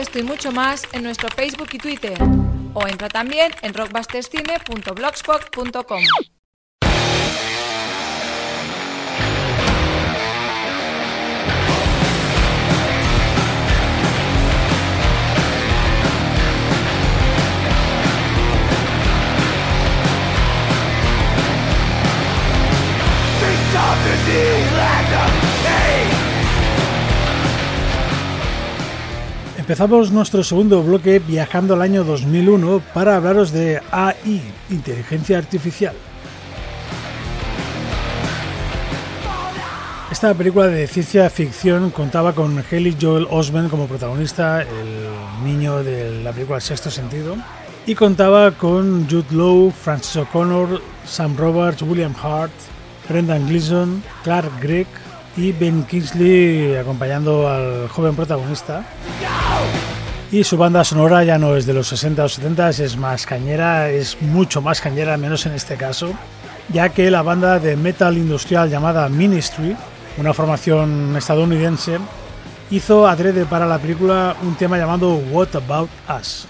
Esto 0.00 0.18
y 0.18 0.22
mucho 0.22 0.50
más 0.50 0.82
en 0.92 1.02
nuestro 1.02 1.28
Facebook 1.28 1.68
y 1.72 1.78
Twitter. 1.78 2.16
O 2.74 2.86
entra 2.86 3.08
también 3.08 3.52
en 3.62 3.72
rockbusterscine.blogspot.com. 3.74 6.04
Empezamos 29.70 30.10
nuestro 30.10 30.42
segundo 30.42 30.82
bloque 30.82 31.20
viajando 31.20 31.74
al 31.74 31.82
año 31.82 32.02
2001 32.02 32.82
para 32.92 33.14
hablaros 33.14 33.52
de 33.52 33.80
AI, 33.92 34.42
inteligencia 34.68 35.38
artificial. 35.38 35.94
Esta 40.10 40.34
película 40.34 40.66
de 40.66 40.88
ciencia 40.88 41.30
ficción 41.30 41.90
contaba 41.90 42.32
con 42.32 42.64
Haley 42.68 42.96
Joel 43.00 43.28
Osment 43.30 43.70
como 43.70 43.86
protagonista, 43.86 44.62
el 44.62 45.44
niño 45.44 45.84
de 45.84 46.20
la 46.24 46.32
película 46.32 46.56
El 46.56 46.62
Sexto 46.62 46.90
Sentido, 46.90 47.36
y 47.86 47.94
contaba 47.94 48.50
con 48.50 49.08
Jude 49.08 49.30
Law, 49.30 49.70
Francis 49.70 50.16
O'Connor, 50.16 50.82
Sam 51.06 51.36
Roberts, 51.36 51.82
William 51.82 52.16
Hart, 52.20 52.50
Brendan 53.08 53.46
Gleeson, 53.46 54.02
Clark 54.24 54.50
Gregg 54.60 54.88
y 55.36 55.52
Ben 55.52 55.84
Kingsley 55.84 56.76
acompañando 56.76 57.48
al 57.48 57.88
joven 57.88 58.14
protagonista. 58.16 58.84
Y 60.32 60.44
su 60.44 60.56
banda 60.56 60.84
sonora 60.84 61.24
ya 61.24 61.38
no 61.38 61.56
es 61.56 61.66
de 61.66 61.74
los 61.74 61.88
60 61.88 62.24
o 62.24 62.28
70, 62.28 62.70
es 62.70 62.96
más 62.96 63.26
cañera, 63.26 63.90
es 63.90 64.20
mucho 64.22 64.62
más 64.62 64.80
cañera, 64.80 65.16
menos 65.16 65.46
en 65.46 65.52
este 65.52 65.76
caso. 65.76 66.12
ya 66.72 66.88
que 66.90 67.10
la 67.10 67.22
banda 67.22 67.58
de 67.58 67.76
metal 67.76 68.16
industrial 68.16 68.70
llamada 68.70 69.08
Ministry, 69.08 69.76
una 70.18 70.32
formación 70.32 71.16
estadounidense, 71.16 71.98
hizo 72.70 73.06
adrede 73.08 73.44
para 73.44 73.66
la 73.66 73.78
película 73.78 74.36
un 74.42 74.54
tema 74.54 74.78
llamado 74.78 75.14
What 75.32 75.56
About 75.56 75.90
Us. 76.18 76.46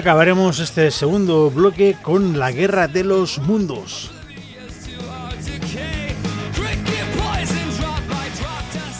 Acabaremos 0.00 0.60
este 0.60 0.90
segundo 0.90 1.50
bloque 1.50 1.94
con 2.00 2.38
la 2.38 2.52
Guerra 2.52 2.88
de 2.88 3.04
los 3.04 3.38
Mundos. 3.38 4.10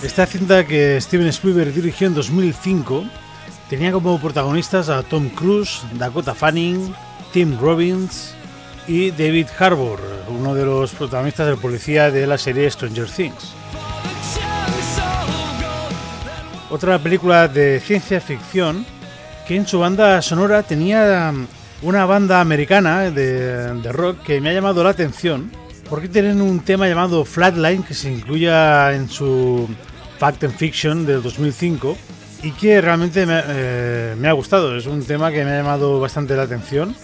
Esta 0.03 0.27
cinta 0.27 0.67
que 0.67 1.01
Steven 1.01 1.29
Spielberg 1.29 1.73
dirigió 1.73 2.07
en 2.07 2.15
2005 2.15 3.05
tenía 3.71 3.93
como 3.93 4.21
protagonistas 4.21 4.91
a 4.91 5.03
Tom 5.03 5.31
Cruise, 5.31 5.81
Dakota 5.95 6.35
Fanning, 6.35 6.95
Tim 7.33 7.59
Robbins 7.59 8.35
y 8.87 9.11
David 9.11 9.47
Harbour, 9.59 10.01
uno 10.29 10.55
de 10.55 10.67
los 10.67 10.93
protagonistas 10.93 11.47
del 11.47 11.57
policía 11.57 12.11
de 12.11 12.27
la 12.27 12.37
serie 12.37 12.71
Stranger 12.71 13.09
Things. 13.11 13.55
Otra 16.69 16.99
película 16.99 17.49
de 17.49 17.81
ciencia 17.81 18.21
ficción 18.21 18.85
que 19.51 19.57
en 19.57 19.67
su 19.67 19.81
banda 19.81 20.23
sonora 20.23 20.63
tenía 20.63 21.35
una 21.83 22.07
banda 22.07 22.41
americana 22.41 23.11
de, 23.11 23.75
de 23.75 23.93
rock 23.93 24.23
que 24.23 24.41
me 24.41 24.51
ha 24.51 24.53
llamado 24.53 24.85
la 24.85 24.91
atención 24.91 25.51
porque 25.89 26.09
tienen 26.09 26.41
un 26.41 26.61
tema 26.61 26.87
llamado 26.87 27.25
Flatline 27.25 27.83
que 27.83 27.93
se 27.95 28.13
incluya 28.13 28.95
en 28.95 29.09
su 29.09 29.69
Fact 30.21 30.45
and 30.45 30.57
Fiction 30.57 31.05
del 31.05 31.21
2005 31.21 31.97
y 32.45 32.53
que 32.53 32.81
realmente 32.81 33.27
me, 33.27 33.43
eh, 33.45 34.15
me 34.17 34.29
ha 34.29 34.33
gustado. 34.35 34.77
Es 34.77 34.87
un 34.87 35.05
tema 35.05 35.33
que 35.33 35.45
me 35.45 35.51
ha 35.51 35.57
llamado 35.57 35.99
bastante 35.99 36.37
la 36.37 36.45
atención 36.45 36.95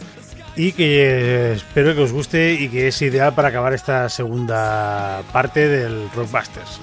y 0.55 0.71
que 0.71 1.03
eh, 1.03 1.53
espero 1.55 1.97
que 1.97 2.03
os 2.03 2.13
guste 2.13 2.53
y 2.53 2.69
que 2.69 2.87
es 2.87 3.03
ideal 3.03 3.35
para 3.35 3.49
acabar 3.49 3.75
esta 3.75 4.09
segunda 4.09 5.21
parte 5.33 5.67
del 5.67 6.09
Rockbusters. 6.15 6.79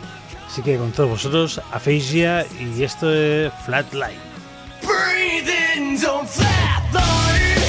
Así 0.46 0.62
que 0.62 0.76
con 0.76 0.92
todos 0.92 1.10
vosotros, 1.10 1.62
Aphasia 1.72 2.46
y 2.60 2.84
esto 2.84 3.14
es 3.14 3.54
Flatline. 3.66 4.33
Breathing, 4.84 5.98
don't 5.98 6.28
flatline. 6.28 6.84
Breathing, 6.92 7.63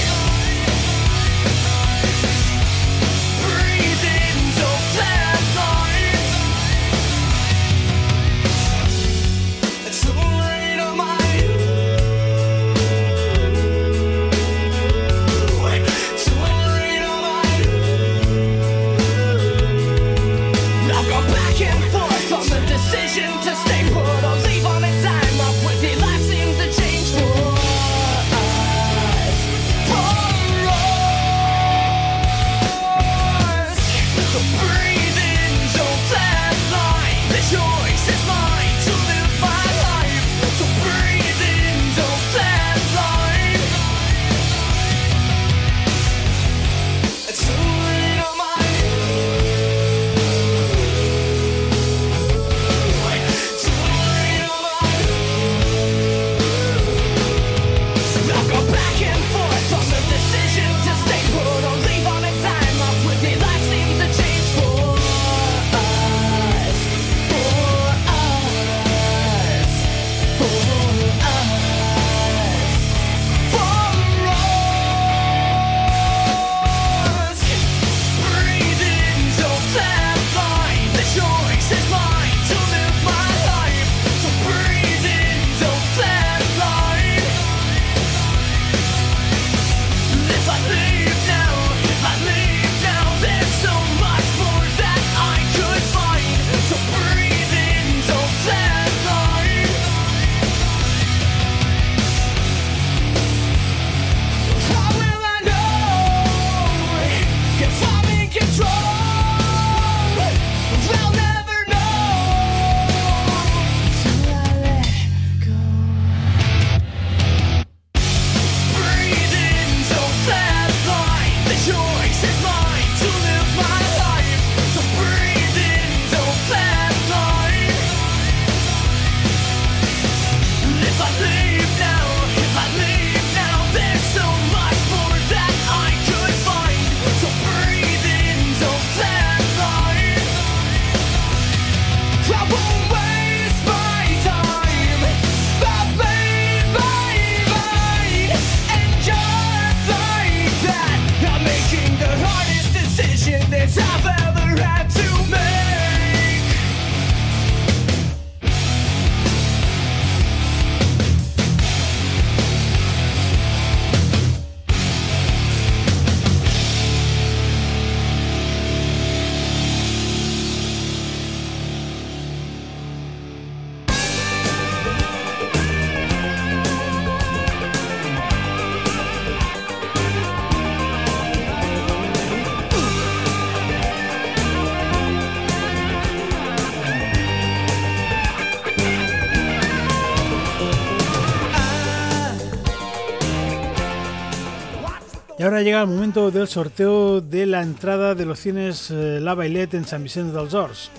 ahora 195.55 195.63
llega 195.63 195.83
el 195.83 195.87
momento 195.87 196.33
del 196.33 196.49
sorteo 196.49 197.21
de 197.21 197.47
la 197.47 197.63
entrada 197.63 198.17
de 198.17 198.27
los 198.27 198.41
cines 198.41 198.91
eh, 198.91 199.21
La 199.21 199.35
Bailet 199.35 199.75
en 199.75 199.85
San 199.85 200.03
Vicente 200.03 200.37
dels 200.37 200.53
Horts. 200.53 200.91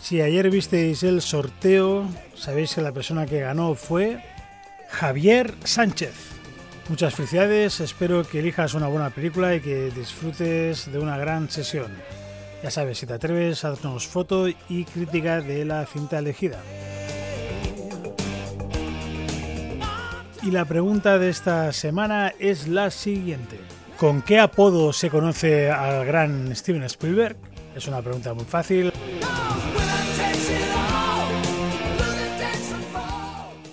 Si 0.00 0.22
ayer 0.22 0.48
visteis 0.48 1.02
el 1.02 1.20
sorteo, 1.20 2.08
sabéis 2.34 2.74
que 2.74 2.80
la 2.80 2.92
persona 2.92 3.26
que 3.26 3.40
ganó 3.40 3.74
fue 3.74 4.24
Javier 4.88 5.52
Sánchez. 5.64 6.14
Muchas 6.88 7.14
felicidades, 7.14 7.80
espero 7.80 8.24
que 8.24 8.38
elijas 8.38 8.72
una 8.72 8.86
buena 8.86 9.10
película 9.10 9.54
y 9.54 9.60
que 9.60 9.90
disfrutes 9.90 10.90
de 10.90 10.98
una 10.98 11.18
gran 11.18 11.50
sesión. 11.50 11.92
Ya 12.62 12.70
sabes, 12.70 12.96
si 12.96 13.04
te 13.04 13.12
atreves, 13.12 13.66
haznos 13.66 14.06
foto 14.06 14.48
y 14.48 14.84
crítica 14.86 15.42
de 15.42 15.66
la 15.66 15.84
cinta 15.84 16.20
elegida. 16.20 16.58
Y 20.42 20.52
la 20.52 20.64
pregunta 20.64 21.18
de 21.18 21.28
esta 21.28 21.70
semana 21.74 22.32
es 22.38 22.66
la 22.66 22.90
siguiente. 22.90 23.58
¿Con 24.00 24.22
qué 24.22 24.40
apodo 24.40 24.94
se 24.94 25.10
conoce 25.10 25.70
al 25.70 26.06
gran 26.06 26.56
Steven 26.56 26.84
Spielberg? 26.84 27.36
Es 27.76 27.86
una 27.86 28.00
pregunta 28.00 28.32
muy 28.32 28.46
fácil. 28.46 28.90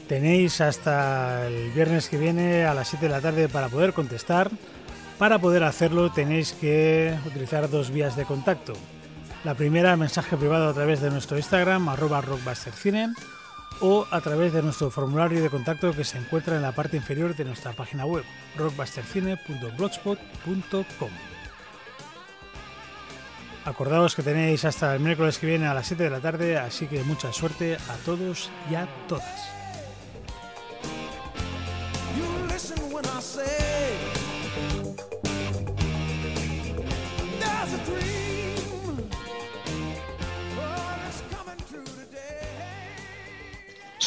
Tenéis 0.10 0.60
hasta 0.60 1.48
el 1.48 1.72
viernes 1.72 2.10
que 2.10 2.18
viene 2.18 2.66
a 2.66 2.74
las 2.74 2.90
7 2.90 3.06
de 3.06 3.12
la 3.14 3.22
tarde 3.22 3.48
para 3.48 3.70
poder 3.70 3.94
contestar. 3.94 4.52
Para 5.18 5.40
poder 5.40 5.64
hacerlo 5.64 6.12
tenéis 6.12 6.52
que 6.52 7.18
utilizar 7.26 7.70
dos 7.70 7.90
vías 7.90 8.18
de 8.18 8.26
contacto. 8.26 8.74
La 9.46 9.56
primera, 9.56 9.96
mensaje 9.96 10.36
privado 10.36 10.68
a 10.68 10.74
través 10.74 11.00
de 11.00 11.10
nuestro 11.10 11.38
Instagram, 11.38 11.88
arroba 11.88 12.20
rockbustercine, 12.20 13.14
o 13.82 14.06
a 14.12 14.22
través 14.22 14.54
de 14.54 14.62
nuestro 14.62 14.90
formulario 14.90 15.42
de 15.42 15.50
contacto 15.50 15.94
que 15.94 16.04
se 16.04 16.18
encuentra 16.18 16.56
en 16.56 16.62
la 16.62 16.74
parte 16.74 16.98
inferior 16.98 17.36
de 17.36 17.46
nuestra 17.46 17.74
página 17.74 18.06
web, 18.06 18.24
rockbustercine.blogspot.com. 18.58 21.10
Acordaos 23.66 24.16
que 24.16 24.24
tenéis 24.24 24.64
hasta 24.64 24.96
el 24.96 25.02
miércoles 25.02 25.40
que 25.40 25.48
viene 25.48 25.68
a 25.68 25.74
las 25.74 25.88
7 25.88 26.04
de 26.04 26.10
la 26.10 26.22
tarde, 26.22 26.58
así 26.58 26.88
que 26.88 27.04
mucha 27.04 27.34
suerte 27.34 27.76
a 27.76 27.96
todos 28.06 28.50
y 28.72 28.76
a 28.76 28.88
todas. 29.10 29.57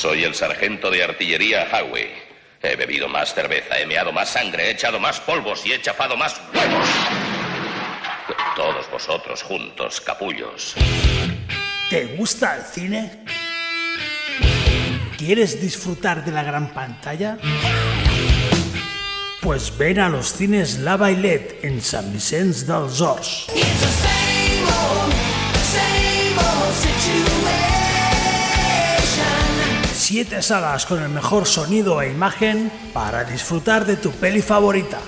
Soy 0.01 0.25
el 0.25 0.35
sargento 0.35 0.91
de 0.91 1.05
artillería 1.05 1.69
Howie. 1.71 2.11
He 2.63 2.75
bebido 2.75 3.07
más 3.07 3.35
cerveza, 3.35 3.79
he 3.79 3.85
meado 3.85 4.13
más 4.13 4.31
sangre, 4.31 4.69
he 4.69 4.71
echado 4.71 4.99
más 4.99 5.21
polvos 5.21 5.61
y 5.67 5.75
he 5.75 5.83
chafado 5.83 6.17
más 6.17 6.41
huevos. 6.55 6.89
Todos 8.57 8.91
vosotros 8.91 9.43
juntos, 9.43 10.01
capullos. 10.01 10.75
¿Te 11.91 12.17
gusta 12.17 12.57
el 12.57 12.63
cine? 12.63 13.27
¿Quieres 15.19 15.61
disfrutar 15.61 16.25
de 16.25 16.33
la 16.33 16.45
gran 16.45 16.73
pantalla? 16.73 17.37
Pues 19.43 19.77
ven 19.77 20.01
a 20.01 20.09
los 20.09 20.33
cines 20.33 20.79
La 20.79 20.97
Bailet 20.97 21.63
en 21.63 21.83
San 21.83 22.11
Vicente 22.11 22.65
dels 22.65 23.03
Horts. 23.03 23.49
It's 23.55 23.81
the 23.81 23.87
same 23.87 24.65
old, 24.65 25.13
same 25.63 26.39
old 26.39 27.80
situation. 30.11 30.11
Siete 30.11 30.43
salas 30.43 30.87
con 30.87 31.01
el 31.01 31.09
mejor 31.09 31.47
sonido 31.47 32.03
e 32.03 32.11
imagen 32.11 32.73
para 32.93 33.23
disfrutar 33.23 33.87
de 33.87 33.95
tu 33.95 34.11
peli 34.11 34.43
favorita. 34.43 34.99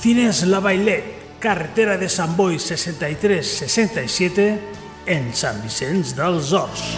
Cines 0.00 0.44
La 0.44 0.60
Bailet, 0.60 1.40
carretera 1.40 1.98
de 1.98 2.08
Sant 2.08 2.36
Boi 2.36 2.58
63-67 2.58 4.60
en 5.06 5.34
San 5.34 5.60
Vicente 5.60 6.14
dels 6.14 6.52
Horts. 6.52 6.94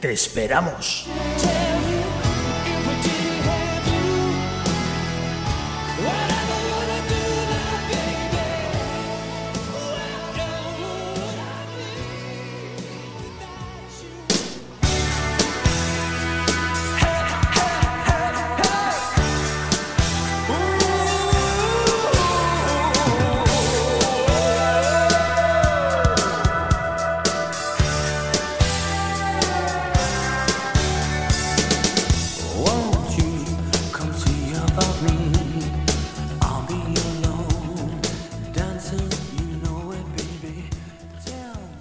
Te 0.00 0.14
esperamos. 0.14 1.06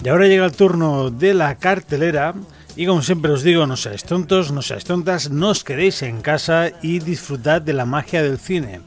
Y 0.06 0.10
ahora 0.10 0.28
llega 0.28 0.46
el 0.46 0.52
turno 0.52 1.10
de 1.10 1.34
la 1.34 1.56
cartelera. 1.56 2.36
Y 2.76 2.86
como 2.86 3.02
siempre 3.02 3.32
os 3.32 3.42
digo, 3.42 3.66
no 3.66 3.76
seáis 3.76 4.04
tontos, 4.04 4.52
no 4.52 4.62
seáis 4.62 4.84
tontas, 4.84 5.32
no 5.32 5.50
os 5.50 5.64
quedéis 5.64 6.04
en 6.04 6.22
casa 6.22 6.70
y 6.84 7.00
disfrutad 7.00 7.60
de 7.64 7.74
la 7.74 7.86
magia 7.86 8.22
del 8.22 8.38
cine. 8.38 8.82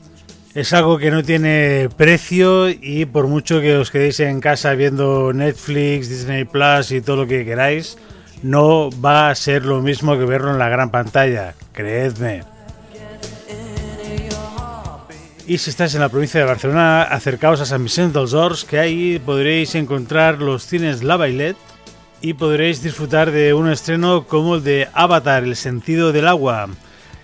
Es 0.55 0.73
algo 0.73 0.97
que 0.97 1.11
no 1.11 1.25
tiene 1.25 1.89
precio 1.97 2.69
y 2.69 3.05
por 3.05 3.27
mucho 3.27 3.61
que 3.61 3.77
os 3.77 3.91
quedéis 3.91 4.21
en 4.21 4.41
casa 4.41 4.75
viendo 4.75 5.33
Netflix, 5.33 6.09
Disney 6.09 6.45
Plus 6.45 6.93
y 6.93 7.01
todo 7.01 7.17
lo 7.17 7.27
que 7.27 7.45
queráis, 7.45 7.99
no 8.45 8.89
va 9.05 9.31
a 9.31 9.35
ser 9.35 9.65
lo 9.65 9.83
mismo 9.83 10.17
que 10.17 10.25
verlo 10.25 10.53
en 10.53 10.59
la 10.59 10.69
gran 10.69 10.91
pantalla, 10.91 11.55
creedme. 11.73 12.58
Y 15.49 15.57
si 15.57 15.71
estáis 15.71 15.95
en 15.95 16.03
la 16.03 16.11
provincia 16.11 16.39
de 16.39 16.45
Barcelona, 16.45 17.05
acercaos 17.05 17.63
a 17.63 17.65
San 17.65 17.83
Vicente 17.83 18.19
dels 18.19 18.35
Horts, 18.35 18.67
que 18.67 18.79
ahí 18.79 19.19
podréis 19.19 19.75
encontrar 19.77 20.43
los 20.43 20.67
cines 20.67 21.03
La 21.03 21.17
Bailet 21.17 21.57
y 22.21 22.35
podréis 22.35 22.83
disfrutar 22.83 23.31
de 23.31 23.55
un 23.55 23.71
estreno 23.71 24.27
como 24.27 24.57
el 24.57 24.63
de 24.63 24.89
Avatar, 24.93 25.45
el 25.45 25.57
sentido 25.57 26.13
del 26.13 26.29
agua. 26.29 26.69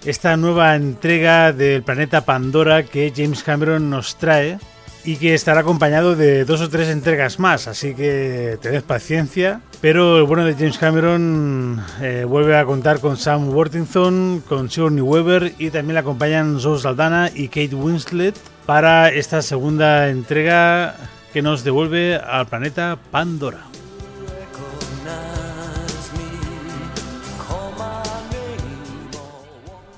Esta 0.06 0.38
nueva 0.38 0.74
entrega 0.74 1.52
del 1.52 1.82
planeta 1.82 2.24
Pandora 2.24 2.84
que 2.84 3.12
James 3.14 3.42
Cameron 3.42 3.90
nos 3.90 4.16
trae 4.16 4.58
y 5.04 5.16
que 5.16 5.34
estará 5.34 5.60
acompañado 5.60 6.16
de 6.16 6.44
dos 6.44 6.60
o 6.60 6.68
tres 6.68 6.88
entregas 6.88 7.38
más, 7.38 7.68
así 7.68 7.94
que 7.94 8.58
tened 8.60 8.82
paciencia. 8.82 9.60
Pero 9.80 10.18
el 10.18 10.24
bueno 10.24 10.44
de 10.44 10.54
James 10.54 10.78
Cameron 10.78 11.82
eh, 12.00 12.24
vuelve 12.26 12.56
a 12.56 12.64
contar 12.64 13.00
con 13.00 13.16
Sam 13.16 13.50
Worthington, 13.50 14.42
con 14.48 14.70
Sigourney 14.70 15.02
Weaver 15.02 15.52
y 15.58 15.70
también 15.70 15.94
le 15.94 16.00
acompañan 16.00 16.58
Zoe 16.58 16.78
Saldana 16.78 17.30
y 17.34 17.48
Kate 17.48 17.74
Winslet 17.74 18.34
para 18.64 19.10
esta 19.10 19.42
segunda 19.42 20.08
entrega 20.08 20.96
que 21.32 21.42
nos 21.42 21.64
devuelve 21.64 22.16
al 22.16 22.46
planeta 22.46 22.96
Pandora. 23.10 23.73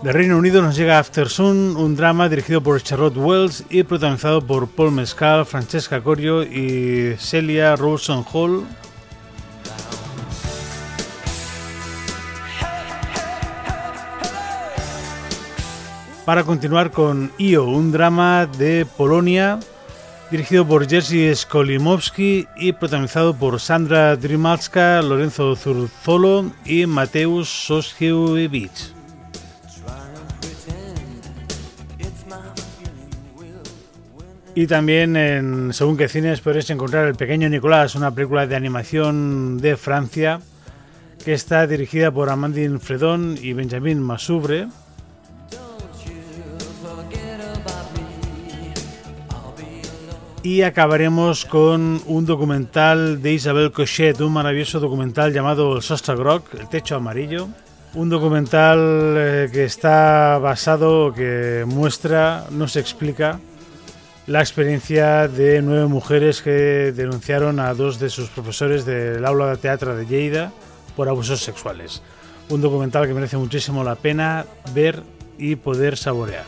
De 0.02 0.12
Reino 0.12 0.36
Unido 0.36 0.60
nos 0.60 0.76
llega 0.76 0.98
After 0.98 1.28
Sun, 1.28 1.74
un 1.76 1.96
drama 1.96 2.28
dirigido 2.28 2.62
por 2.62 2.80
Charlotte 2.82 3.16
Wells 3.16 3.64
y 3.70 3.82
protagonizado 3.82 4.46
por 4.46 4.68
Paul 4.68 4.92
Mescal, 4.92 5.46
Francesca 5.46 6.02
Corio 6.02 6.42
y 6.42 7.16
Celia 7.18 7.74
Rawson 7.76 8.24
Hall. 8.30 8.64
Para 16.26 16.44
continuar 16.44 16.90
con 16.90 17.32
Io, 17.38 17.64
un 17.64 17.90
drama 17.90 18.46
de 18.46 18.86
Polonia 18.96 19.58
dirigido 20.30 20.66
por 20.66 20.88
Jerzy 20.88 21.34
Skolimowski 21.34 22.46
y 22.56 22.72
protagonizado 22.72 23.34
por 23.34 23.60
Sandra 23.60 24.14
Drimalska, 24.16 25.00
Lorenzo 25.02 25.56
Zurzolo 25.56 26.50
y 26.64 26.84
Mateusz 26.86 27.48
Soskiewicz. 27.48 28.95
Y 34.56 34.66
también 34.66 35.16
en 35.16 35.74
según 35.74 35.98
qué 35.98 36.08
cines 36.08 36.40
podréis 36.40 36.70
encontrar 36.70 37.06
El 37.06 37.14
Pequeño 37.14 37.46
Nicolás, 37.50 37.94
una 37.94 38.14
película 38.14 38.46
de 38.46 38.56
animación 38.56 39.58
de 39.58 39.76
Francia 39.76 40.40
que 41.22 41.34
está 41.34 41.66
dirigida 41.66 42.10
por 42.10 42.30
Amandine 42.30 42.78
Fredon 42.78 43.36
y 43.38 43.52
Benjamin 43.52 44.00
Masoubre. 44.00 44.68
Y 50.42 50.62
acabaremos 50.62 51.44
con 51.44 52.00
un 52.06 52.24
documental 52.24 53.20
de 53.20 53.34
Isabel 53.34 53.72
Cochet, 53.72 54.18
un 54.22 54.32
maravilloso 54.32 54.80
documental 54.80 55.34
llamado 55.34 55.76
El 55.76 55.82
Sostagrog, 55.82 56.44
El 56.58 56.66
Techo 56.70 56.96
Amarillo. 56.96 57.48
Un 57.92 58.08
documental 58.08 58.78
eh, 59.18 59.50
que 59.52 59.64
está 59.64 60.38
basado, 60.38 61.12
que 61.12 61.64
muestra, 61.66 62.46
nos 62.50 62.76
explica 62.76 63.38
la 64.26 64.40
experiencia 64.40 65.28
de 65.28 65.62
nueve 65.62 65.86
mujeres 65.86 66.42
que 66.42 66.92
denunciaron 66.92 67.60
a 67.60 67.72
dos 67.74 68.00
de 68.00 68.10
sus 68.10 68.28
profesores 68.28 68.84
del 68.84 69.24
aula 69.24 69.46
de 69.50 69.56
teatro 69.56 69.96
de 69.96 70.04
Lleida 70.04 70.52
por 70.96 71.08
abusos 71.08 71.40
sexuales. 71.40 72.02
Un 72.48 72.60
documental 72.60 73.06
que 73.06 73.14
merece 73.14 73.36
muchísimo 73.36 73.84
la 73.84 73.94
pena 73.94 74.46
ver 74.74 75.02
y 75.38 75.54
poder 75.56 75.96
saborear. 75.96 76.44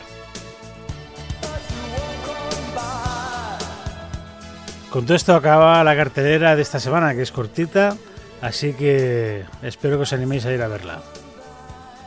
Con 4.89 5.05
todo 5.05 5.15
esto 5.15 5.35
acaba 5.35 5.83
la 5.83 5.95
cartelera 5.95 6.55
de 6.55 6.63
esta 6.63 6.79
semana, 6.79 7.13
que 7.13 7.21
es 7.21 7.31
cortita, 7.31 7.95
así 8.41 8.73
que 8.73 9.45
espero 9.61 9.97
que 9.97 10.03
os 10.03 10.13
animéis 10.13 10.45
a 10.45 10.51
ir 10.51 10.61
a 10.61 10.67
verla. 10.67 10.99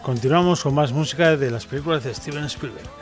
Continuamos 0.02 0.62
con 0.62 0.74
más 0.74 0.92
música 0.92 1.36
de 1.36 1.50
las 1.50 1.64
películas 1.64 2.02
de 2.02 2.12
Steven 2.12 2.44
Spielberg. 2.44 3.01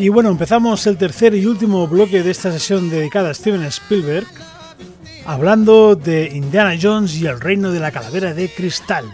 Y 0.00 0.08
bueno, 0.08 0.30
empezamos 0.30 0.86
el 0.86 0.96
tercer 0.96 1.34
y 1.34 1.44
último 1.44 1.86
bloque 1.86 2.22
de 2.22 2.30
esta 2.30 2.50
sesión 2.50 2.88
dedicada 2.88 3.28
a 3.28 3.34
Steven 3.34 3.62
Spielberg, 3.64 4.26
hablando 5.26 5.94
de 5.94 6.30
Indiana 6.32 6.74
Jones 6.80 7.16
y 7.16 7.26
el 7.26 7.38
reino 7.38 7.70
de 7.70 7.80
la 7.80 7.90
calavera 7.90 8.32
de 8.32 8.48
cristal. 8.48 9.04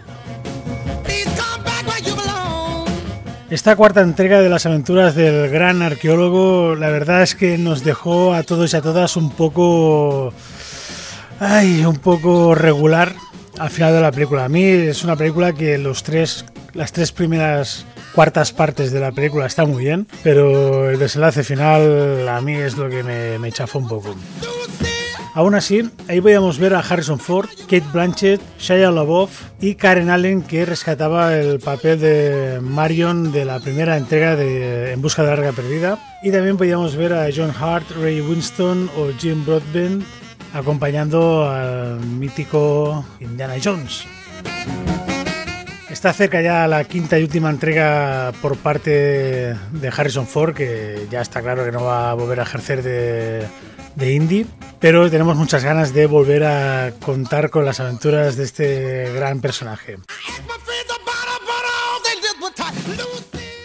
Esta 3.49 3.75
cuarta 3.75 3.99
entrega 3.99 4.41
de 4.41 4.47
las 4.47 4.65
aventuras 4.65 5.13
del 5.13 5.49
gran 5.49 5.81
arqueólogo, 5.81 6.75
la 6.75 6.87
verdad 6.87 7.21
es 7.21 7.35
que 7.35 7.57
nos 7.57 7.83
dejó 7.83 8.33
a 8.33 8.43
todos 8.43 8.71
y 8.71 8.77
a 8.77 8.81
todas 8.81 9.17
un 9.17 9.29
poco. 9.31 10.31
Ay, 11.41 11.83
un 11.83 11.97
poco 11.97 12.55
regular 12.55 13.13
al 13.59 13.69
final 13.71 13.91
de 13.91 13.99
la 13.99 14.13
película. 14.13 14.45
A 14.45 14.49
mí 14.49 14.63
es 14.63 15.03
una 15.03 15.17
película 15.17 15.51
que 15.51 15.77
los 15.77 16.03
tres, 16.03 16.45
las 16.73 16.93
tres 16.93 17.11
primeras 17.11 17.85
cuartas 18.17 18.51
partes 18.51 18.91
de 18.91 18.99
la 18.99 19.11
película 19.11 19.45
están 19.45 19.69
muy 19.69 19.83
bien, 19.83 20.07
pero 20.23 20.89
el 20.89 20.97
desenlace 20.97 21.43
final 21.43 22.27
a 22.27 22.41
mí 22.41 22.55
es 22.55 22.75
lo 22.75 22.89
que 22.89 23.03
me, 23.03 23.37
me 23.37 23.51
chafó 23.51 23.77
un 23.77 23.87
poco. 23.87 24.15
Aún 25.35 25.53
así, 25.53 25.87
ahí 26.07 26.19
podíamos 26.19 26.57
ver 26.57 26.73
a 26.73 26.79
Harrison 26.79 27.19
Ford, 27.19 27.47
Kate 27.69 27.85
Blanchett, 27.93 28.41
Shia 28.57 28.89
LaBeouf 28.89 29.43
y 29.61 29.75
Karen 29.75 30.09
Allen 30.09 30.41
que 30.41 30.65
rescataba 30.65 31.35
el 31.35 31.59
papel 31.59 31.99
de 31.99 32.59
Marion 32.59 33.31
de 33.31 33.45
la 33.45 33.59
primera 33.59 33.97
entrega 33.97 34.35
de 34.35 34.93
En 34.93 35.01
busca 35.03 35.21
de 35.21 35.29
la 35.29 35.35
larga 35.35 35.51
perdida. 35.51 35.99
Y 36.23 36.31
también 36.31 36.57
podíamos 36.57 36.95
ver 36.95 37.13
a 37.13 37.29
John 37.31 37.53
Hart, 37.55 37.85
Ray 38.01 38.21
Winston 38.21 38.89
o 38.97 39.11
Jim 39.19 39.45
Broadbent 39.45 40.03
acompañando 40.55 41.47
al 41.47 41.99
mítico 41.99 43.05
Indiana 43.19 43.57
Jones. 43.63 44.07
Está 45.97 46.13
cerca 46.13 46.43
ya 46.43 46.67
la 46.67 46.83
quinta 46.83 47.17
y 47.17 47.23
última 47.23 47.49
entrega 47.49 48.31
por 48.39 48.55
parte 48.55 48.91
de 48.91 49.87
Harrison 49.87 50.27
Ford, 50.27 50.53
que 50.53 51.07
ya 51.09 51.21
está 51.21 51.41
claro 51.41 51.65
que 51.65 51.71
no 51.71 51.83
va 51.83 52.11
a 52.11 52.13
volver 52.13 52.39
a 52.39 52.43
ejercer 52.43 52.83
de, 52.83 53.47
de 53.95 54.13
indie, 54.13 54.45
pero 54.79 55.09
tenemos 55.09 55.35
muchas 55.37 55.63
ganas 55.63 55.95
de 55.95 56.05
volver 56.05 56.43
a 56.43 56.91
contar 57.03 57.49
con 57.49 57.65
las 57.65 57.79
aventuras 57.79 58.37
de 58.37 58.43
este 58.43 59.11
gran 59.15 59.41
personaje. 59.41 59.97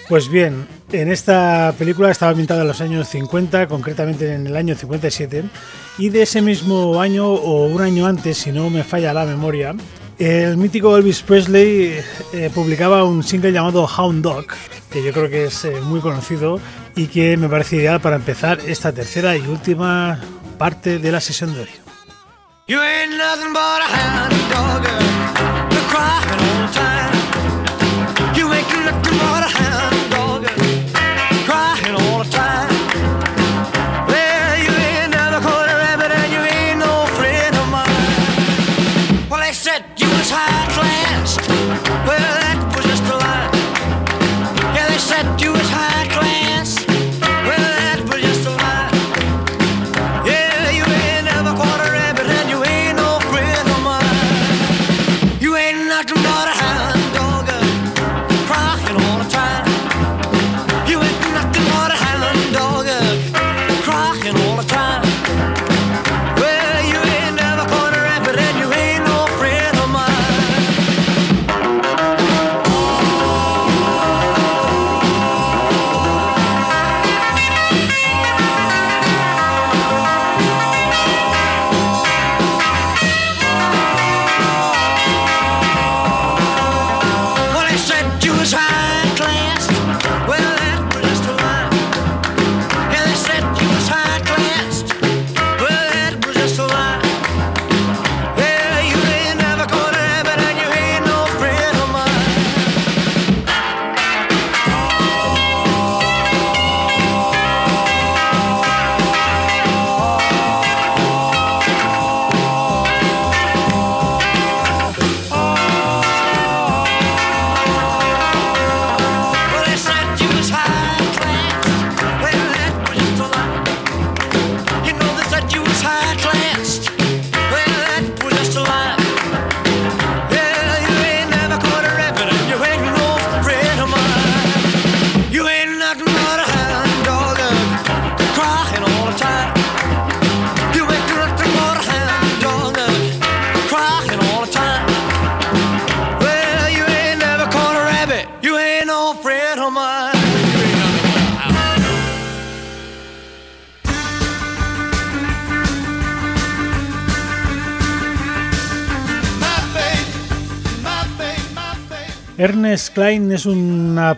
Pues 0.08 0.28
bien, 0.30 0.66
en 0.90 1.12
esta 1.12 1.74
película 1.78 2.10
estaba 2.10 2.30
ambientada 2.30 2.62
en 2.62 2.68
los 2.68 2.80
años 2.80 3.08
50, 3.08 3.68
concretamente 3.68 4.32
en 4.32 4.46
el 4.46 4.56
año 4.56 4.74
57, 4.74 5.44
y 5.98 6.08
de 6.08 6.22
ese 6.22 6.40
mismo 6.40 6.98
año 6.98 7.28
o 7.28 7.66
un 7.66 7.82
año 7.82 8.06
antes, 8.06 8.38
si 8.38 8.52
no 8.52 8.70
me 8.70 8.84
falla 8.84 9.12
la 9.12 9.26
memoria, 9.26 9.74
el 10.18 10.56
mítico 10.56 10.96
Elvis 10.96 11.22
Presley 11.22 12.00
eh, 12.32 12.50
publicaba 12.54 13.04
un 13.04 13.22
single 13.22 13.52
llamado 13.52 13.86
Hound 13.86 14.22
Dog, 14.22 14.46
que 14.90 15.02
yo 15.02 15.12
creo 15.12 15.28
que 15.28 15.44
es 15.44 15.64
eh, 15.64 15.80
muy 15.82 16.00
conocido 16.00 16.60
y 16.94 17.06
que 17.06 17.36
me 17.36 17.48
parece 17.48 17.76
ideal 17.76 18.00
para 18.00 18.16
empezar 18.16 18.60
esta 18.66 18.92
tercera 18.92 19.36
y 19.36 19.40
última 19.40 20.20
parte 20.58 20.98
de 20.98 21.12
la 21.12 21.20
sesión 21.20 21.54
de 21.54 21.60
hoy. 21.62 21.68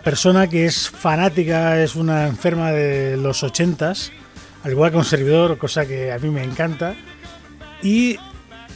Persona 0.01 0.47
que 0.47 0.65
es 0.65 0.89
fanática, 0.89 1.81
es 1.81 1.95
una 1.95 2.27
enferma 2.27 2.71
de 2.71 3.17
los 3.17 3.43
ochentas, 3.43 4.11
al 4.63 4.71
igual 4.71 4.91
que 4.91 4.97
un 4.97 5.05
servidor, 5.05 5.57
cosa 5.57 5.85
que 5.85 6.11
a 6.11 6.19
mí 6.19 6.29
me 6.29 6.43
encanta. 6.43 6.95
Y 7.83 8.17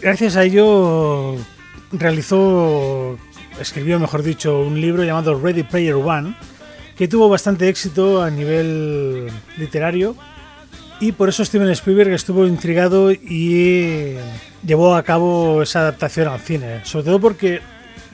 gracias 0.01 0.35
a 0.35 0.43
ello 0.43 1.35
realizó, 1.91 3.17
escribió, 3.59 3.99
mejor 3.99 4.23
dicho, 4.23 4.59
un 4.59 4.79
libro 4.79 5.03
llamado 5.03 5.39
Ready 5.39 5.63
Player 5.63 5.95
One, 5.95 6.35
que 6.95 7.07
tuvo 7.07 7.29
bastante 7.29 7.69
éxito 7.69 8.21
a 8.21 8.29
nivel 8.29 9.29
literario. 9.57 10.15
Y 10.99 11.13
por 11.13 11.29
eso 11.29 11.45
Steven 11.45 11.69
Spielberg 11.69 12.11
estuvo 12.11 12.45
intrigado 12.45 13.11
y 13.11 14.17
llevó 14.65 14.95
a 14.95 15.03
cabo 15.03 15.63
esa 15.63 15.79
adaptación 15.79 16.27
al 16.27 16.41
cine. 16.41 16.81
Sobre 16.83 17.05
todo 17.05 17.19
porque 17.21 17.61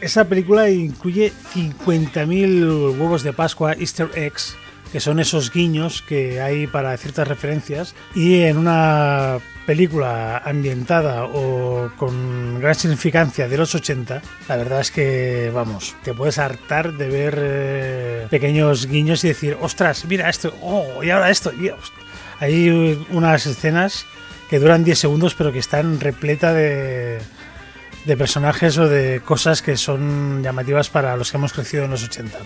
esa 0.01 0.25
película 0.25 0.69
incluye 0.69 1.31
50.000 1.53 2.99
huevos 2.99 3.23
de 3.23 3.33
Pascua, 3.33 3.73
Easter 3.73 4.09
eggs, 4.15 4.55
que 4.91 4.99
son 4.99 5.19
esos 5.19 5.51
guiños 5.51 6.01
que 6.01 6.41
hay 6.41 6.67
para 6.67 6.95
ciertas 6.97 7.27
referencias. 7.27 7.95
Y 8.13 8.41
en 8.41 8.57
una 8.57 9.39
película 9.65 10.37
ambientada 10.37 11.25
o 11.25 11.91
con 11.97 12.59
gran 12.59 12.75
significancia 12.75 13.47
de 13.47 13.57
los 13.57 13.73
80, 13.73 14.21
la 14.47 14.55
verdad 14.57 14.81
es 14.81 14.91
que, 14.91 15.51
vamos, 15.53 15.95
te 16.03 16.13
puedes 16.13 16.37
hartar 16.37 16.93
de 16.93 17.09
ver 17.09 17.39
eh, 17.39 18.27
pequeños 18.29 18.85
guiños 18.87 19.23
y 19.23 19.29
decir, 19.29 19.57
ostras, 19.59 20.05
mira 20.05 20.29
esto, 20.29 20.53
oh, 20.61 21.03
y 21.03 21.09
ahora 21.09 21.29
esto. 21.29 21.51
y, 21.51 21.69
host-". 21.69 21.93
Hay 22.39 23.05
unas 23.11 23.45
escenas 23.45 24.05
que 24.49 24.59
duran 24.59 24.83
10 24.83 24.99
segundos, 24.99 25.35
pero 25.35 25.51
que 25.51 25.59
están 25.59 25.99
repleta 25.99 26.53
de, 26.53 27.19
de 28.05 28.17
personajes 28.17 28.77
o 28.77 28.87
de 28.87 29.21
cosas 29.25 29.61
que 29.61 29.77
son 29.77 30.41
llamativas 30.43 30.89
para 30.89 31.15
los 31.17 31.31
que 31.31 31.37
hemos 31.37 31.53
crecido 31.53 31.85
en 31.85 31.91
los 31.91 32.03
80. 32.03 32.37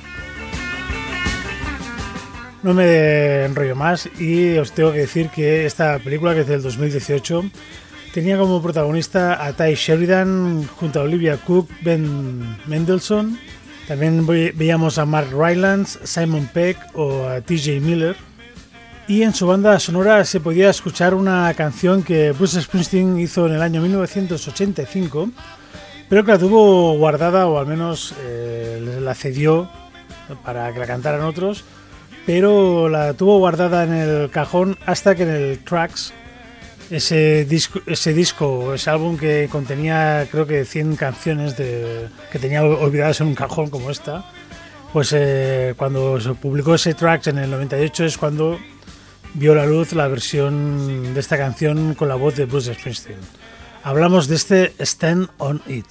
No 2.63 2.73
me 2.73 3.45
enrollo 3.45 3.75
más 3.75 4.09
y 4.19 4.57
os 4.57 4.71
tengo 4.73 4.91
que 4.91 4.99
decir 4.99 5.29
que 5.29 5.65
esta 5.65 5.97
película, 5.99 6.33
que 6.33 6.41
es 6.41 6.47
del 6.47 6.61
2018, 6.61 7.49
tenía 8.13 8.37
como 8.37 8.61
protagonista 8.61 9.45
a 9.45 9.53
Ty 9.53 9.75
Sheridan 9.75 10.65
junto 10.67 10.99
a 10.99 11.03
Olivia 11.03 11.37
Cook, 11.37 11.69
Ben 11.81 12.57
Mendelssohn. 12.67 13.39
También 13.87 14.27
ve- 14.27 14.53
veíamos 14.55 14.97
a 14.97 15.05
Mark 15.05 15.29
Rylance, 15.31 15.99
Simon 16.03 16.49
Peck 16.53 16.77
o 16.95 17.27
a 17.27 17.41
TJ 17.41 17.79
Miller. 17.79 18.15
Y 19.09 19.23
en 19.23 19.33
su 19.33 19.47
banda 19.47 19.79
sonora 19.79 20.23
se 20.23 20.39
podía 20.39 20.69
escuchar 20.69 21.15
una 21.15 21.51
canción 21.55 22.03
que 22.03 22.31
Bruce 22.31 22.61
Springsteen 22.61 23.19
hizo 23.19 23.47
en 23.47 23.55
el 23.55 23.61
año 23.63 23.81
1985, 23.81 25.31
pero 26.07 26.23
que 26.23 26.31
la 26.31 26.37
tuvo 26.37 26.95
guardada 26.95 27.47
o 27.47 27.57
al 27.57 27.65
menos 27.65 28.13
eh, 28.19 28.99
la 29.01 29.15
cedió 29.15 29.67
para 30.45 30.71
que 30.71 30.79
la 30.79 30.85
cantaran 30.85 31.21
otros, 31.21 31.63
pero 32.27 32.87
la 32.87 33.15
tuvo 33.15 33.39
guardada 33.39 33.83
en 33.83 33.93
el 33.93 34.29
cajón 34.29 34.77
hasta 34.85 35.15
que 35.15 35.23
en 35.23 35.29
el 35.29 35.59
Tracks, 35.63 36.13
ese 36.91 37.45
disco, 37.45 37.79
ese 37.87 38.13
disco, 38.13 38.75
ese 38.75 38.91
álbum 38.91 39.17
que 39.17 39.49
contenía 39.51 40.27
creo 40.29 40.45
que 40.45 40.65
100 40.65 40.97
canciones 40.97 41.57
de, 41.57 42.09
que 42.31 42.37
tenía 42.37 42.63
olvidadas 42.63 43.21
en 43.21 43.27
un 43.29 43.35
cajón 43.35 43.71
como 43.71 43.89
esta, 43.89 44.23
pues 44.93 45.11
eh, 45.17 45.73
cuando 45.77 46.21
se 46.21 46.35
publicó 46.35 46.75
ese 46.75 46.93
Tracks 46.93 47.25
en 47.25 47.39
el 47.39 47.49
98 47.49 48.05
es 48.05 48.15
cuando 48.15 48.59
vio 49.33 49.55
la 49.55 49.65
luz 49.65 49.93
la 49.93 50.07
versión 50.07 51.13
de 51.13 51.19
esta 51.19 51.37
canción 51.37 51.95
con 51.95 52.07
la 52.07 52.15
voz 52.15 52.35
de 52.35 52.45
Bruce 52.45 52.73
Springsteen. 52.73 53.19
Hablamos 53.83 54.27
de 54.27 54.35
este 54.35 54.73
Stand 54.79 55.29
on 55.37 55.61
It. 55.67 55.85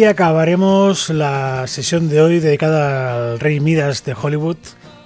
Y 0.00 0.04
acabaremos 0.04 1.10
la 1.10 1.66
sesión 1.66 2.08
de 2.08 2.22
hoy 2.22 2.40
dedicada 2.40 3.32
al 3.32 3.38
Rey 3.38 3.60
Midas 3.60 4.02
de 4.02 4.14
Hollywood 4.14 4.56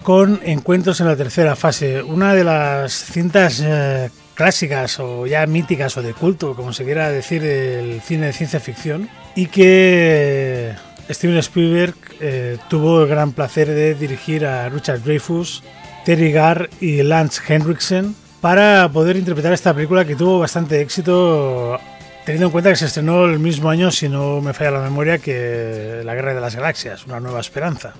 con 0.04 0.38
Encuentros 0.44 1.00
en 1.00 1.08
la 1.08 1.16
tercera 1.16 1.56
fase, 1.56 2.00
una 2.00 2.32
de 2.32 2.44
las 2.44 2.92
cintas 2.92 3.60
eh, 3.60 4.08
clásicas 4.34 5.00
o 5.00 5.26
ya 5.26 5.44
míticas 5.48 5.96
o 5.96 6.02
de 6.02 6.14
culto, 6.14 6.54
como 6.54 6.72
se 6.72 6.84
quiera 6.84 7.10
decir, 7.10 7.42
del 7.42 8.02
cine 8.02 8.26
de 8.26 8.32
ciencia 8.34 8.60
ficción 8.60 9.08
y 9.34 9.46
que 9.46 10.76
Steven 11.10 11.38
Spielberg 11.38 11.96
eh, 12.20 12.58
tuvo 12.70 13.02
el 13.02 13.08
gran 13.08 13.32
placer 13.32 13.66
de 13.66 13.96
dirigir 13.96 14.46
a 14.46 14.68
Richard 14.68 15.02
Dreyfuss, 15.02 15.64
Terry 16.04 16.30
Garr 16.30 16.70
y 16.80 17.02
Lance 17.02 17.42
Henriksen 17.48 18.14
para 18.40 18.88
poder 18.90 19.16
interpretar 19.16 19.52
esta 19.52 19.74
película 19.74 20.04
que 20.04 20.14
tuvo 20.14 20.38
bastante 20.38 20.80
éxito 20.80 21.80
teniendo 22.24 22.46
en 22.46 22.52
cuenta 22.52 22.70
que 22.70 22.76
se 22.76 22.86
estrenó 22.86 23.24
el 23.24 23.38
mismo 23.38 23.70
año, 23.70 23.90
si 23.90 24.08
no 24.08 24.40
me 24.40 24.52
falla 24.52 24.72
la 24.72 24.80
memoria, 24.80 25.18
que 25.18 26.02
La 26.04 26.14
Guerra 26.14 26.34
de 26.34 26.40
las 26.40 26.56
Galaxias, 26.56 27.06
Una 27.06 27.20
Nueva 27.20 27.40
Esperanza, 27.40 27.94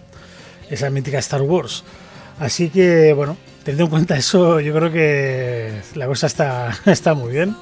esa 0.70 0.90
mítica 0.90 1.18
Star 1.18 1.42
Wars. 1.42 1.84
Así 2.38 2.70
que, 2.70 3.12
bueno, 3.12 3.36
Teniendo 3.64 3.84
en 3.84 3.90
cuenta 3.90 4.14
eso, 4.14 4.60
yo 4.60 4.74
creo 4.74 4.92
que 4.92 5.72
la 5.94 6.06
cosa 6.06 6.26
está, 6.26 6.78
está 6.84 7.14
muy 7.14 7.32
bien. 7.32 7.56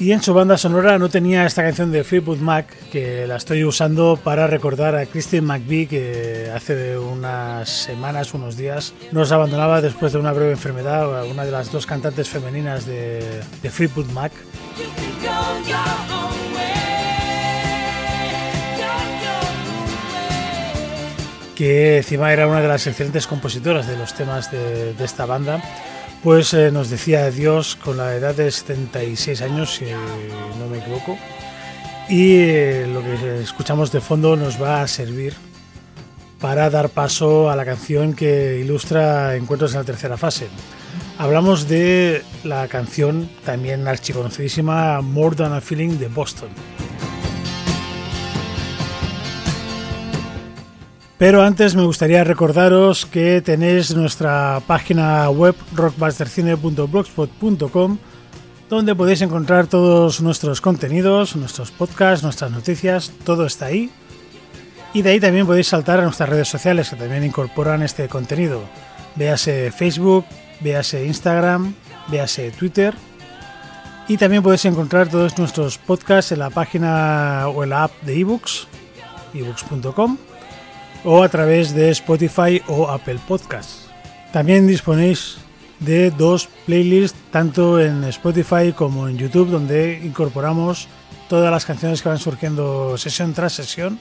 Y 0.00 0.12
en 0.12 0.22
su 0.22 0.32
banda 0.32 0.56
sonora 0.56 0.98
no 0.98 1.10
tenía 1.10 1.44
esta 1.44 1.62
canción 1.62 1.92
de 1.92 2.04
Fleetwood 2.04 2.38
Mac, 2.38 2.74
que 2.90 3.26
la 3.26 3.36
estoy 3.36 3.64
usando 3.64 4.18
para 4.24 4.46
recordar 4.46 4.96
a 4.96 5.04
Christine 5.04 5.42
McVie, 5.42 5.88
que 5.88 6.50
hace 6.54 6.96
unas 6.96 7.68
semanas, 7.68 8.32
unos 8.32 8.56
días, 8.56 8.94
nos 9.12 9.30
abandonaba 9.30 9.82
después 9.82 10.14
de 10.14 10.18
una 10.18 10.32
breve 10.32 10.52
enfermedad, 10.52 11.26
una 11.26 11.44
de 11.44 11.50
las 11.50 11.70
dos 11.70 11.84
cantantes 11.84 12.30
femeninas 12.30 12.86
de, 12.86 13.42
de 13.62 13.70
Fleetwood 13.70 14.06
Mac. 14.12 14.32
que 21.54 21.98
encima 21.98 22.32
era 22.32 22.46
una 22.46 22.62
de 22.62 22.68
las 22.68 22.86
excelentes 22.86 23.26
compositoras 23.26 23.86
de 23.86 23.98
los 23.98 24.14
temas 24.14 24.50
de, 24.50 24.94
de 24.94 25.04
esta 25.04 25.26
banda, 25.26 25.62
pues 26.22 26.52
eh, 26.54 26.70
nos 26.70 26.90
decía 26.90 27.24
adiós 27.24 27.76
con 27.76 27.96
la 27.96 28.14
edad 28.14 28.34
de 28.34 28.50
76 28.50 29.42
años, 29.42 29.74
si 29.74 29.86
no 30.58 30.66
me 30.68 30.78
equivoco. 30.78 31.16
Y 32.08 32.36
eh, 32.38 32.86
lo 32.92 33.02
que 33.02 33.40
escuchamos 33.40 33.92
de 33.92 34.00
fondo 34.00 34.36
nos 34.36 34.60
va 34.60 34.82
a 34.82 34.88
servir 34.88 35.34
para 36.40 36.68
dar 36.70 36.88
paso 36.88 37.50
a 37.50 37.56
la 37.56 37.64
canción 37.64 38.14
que 38.14 38.58
ilustra 38.58 39.36
Encuentros 39.36 39.72
en 39.72 39.78
la 39.80 39.84
tercera 39.84 40.16
fase. 40.16 40.48
Hablamos 41.18 41.68
de 41.68 42.24
la 42.44 42.66
canción 42.68 43.28
también 43.44 43.86
archiconocidísima 43.86 45.00
More 45.02 45.36
Than 45.36 45.52
a 45.52 45.60
Feeling 45.60 45.98
de 45.98 46.08
Boston. 46.08 46.48
Pero 51.20 51.42
antes 51.42 51.76
me 51.76 51.84
gustaría 51.84 52.24
recordaros 52.24 53.04
que 53.04 53.42
tenéis 53.42 53.94
nuestra 53.94 54.62
página 54.66 55.28
web 55.28 55.54
rockbustercine.blogspot.com 55.74 57.98
donde 58.70 58.94
podéis 58.94 59.20
encontrar 59.20 59.66
todos 59.66 60.22
nuestros 60.22 60.62
contenidos, 60.62 61.36
nuestros 61.36 61.72
podcasts, 61.72 62.22
nuestras 62.22 62.50
noticias, 62.50 63.12
todo 63.22 63.44
está 63.44 63.66
ahí. 63.66 63.90
Y 64.94 65.02
de 65.02 65.10
ahí 65.10 65.20
también 65.20 65.46
podéis 65.46 65.68
saltar 65.68 66.00
a 66.00 66.04
nuestras 66.04 66.30
redes 66.30 66.48
sociales 66.48 66.88
que 66.88 66.96
también 66.96 67.22
incorporan 67.22 67.82
este 67.82 68.08
contenido. 68.08 68.62
Véase 69.14 69.70
Facebook, 69.72 70.24
véase 70.60 71.04
Instagram, 71.04 71.74
véase 72.08 72.50
Twitter. 72.52 72.94
Y 74.08 74.16
también 74.16 74.42
podéis 74.42 74.64
encontrar 74.64 75.10
todos 75.10 75.36
nuestros 75.36 75.76
podcasts 75.76 76.32
en 76.32 76.38
la 76.38 76.48
página 76.48 77.46
o 77.48 77.62
en 77.62 77.68
la 77.68 77.84
app 77.84 77.92
de 78.04 78.20
ebooks, 78.20 78.68
ebooks.com 79.34 80.16
o 81.04 81.22
a 81.22 81.28
través 81.28 81.74
de 81.74 81.90
Spotify 81.90 82.62
o 82.66 82.88
Apple 82.88 83.18
Podcasts. 83.26 83.88
También 84.32 84.66
disponéis 84.66 85.38
de 85.80 86.10
dos 86.10 86.48
playlists 86.66 87.18
tanto 87.30 87.80
en 87.80 88.04
Spotify 88.04 88.72
como 88.74 89.08
en 89.08 89.16
YouTube 89.16 89.50
donde 89.50 90.00
incorporamos 90.04 90.88
todas 91.28 91.50
las 91.50 91.64
canciones 91.64 92.02
que 92.02 92.08
van 92.08 92.18
surgiendo 92.18 92.96
sesión 92.98 93.32
tras 93.32 93.54
sesión. 93.54 93.98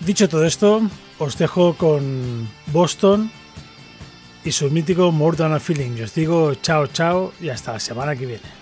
Dicho 0.00 0.28
todo 0.28 0.44
esto, 0.44 0.82
os 1.18 1.36
dejo 1.36 1.74
con 1.74 2.48
Boston 2.72 3.30
y 4.44 4.52
su 4.52 4.70
mítico 4.70 5.12
More 5.12 5.42
a 5.44 5.60
Feeling. 5.60 5.96
Y 5.98 6.02
os 6.02 6.14
digo 6.14 6.54
chao, 6.54 6.86
chao 6.86 7.32
y 7.40 7.48
hasta 7.48 7.72
la 7.72 7.80
semana 7.80 8.16
que 8.16 8.26
viene. 8.26 8.59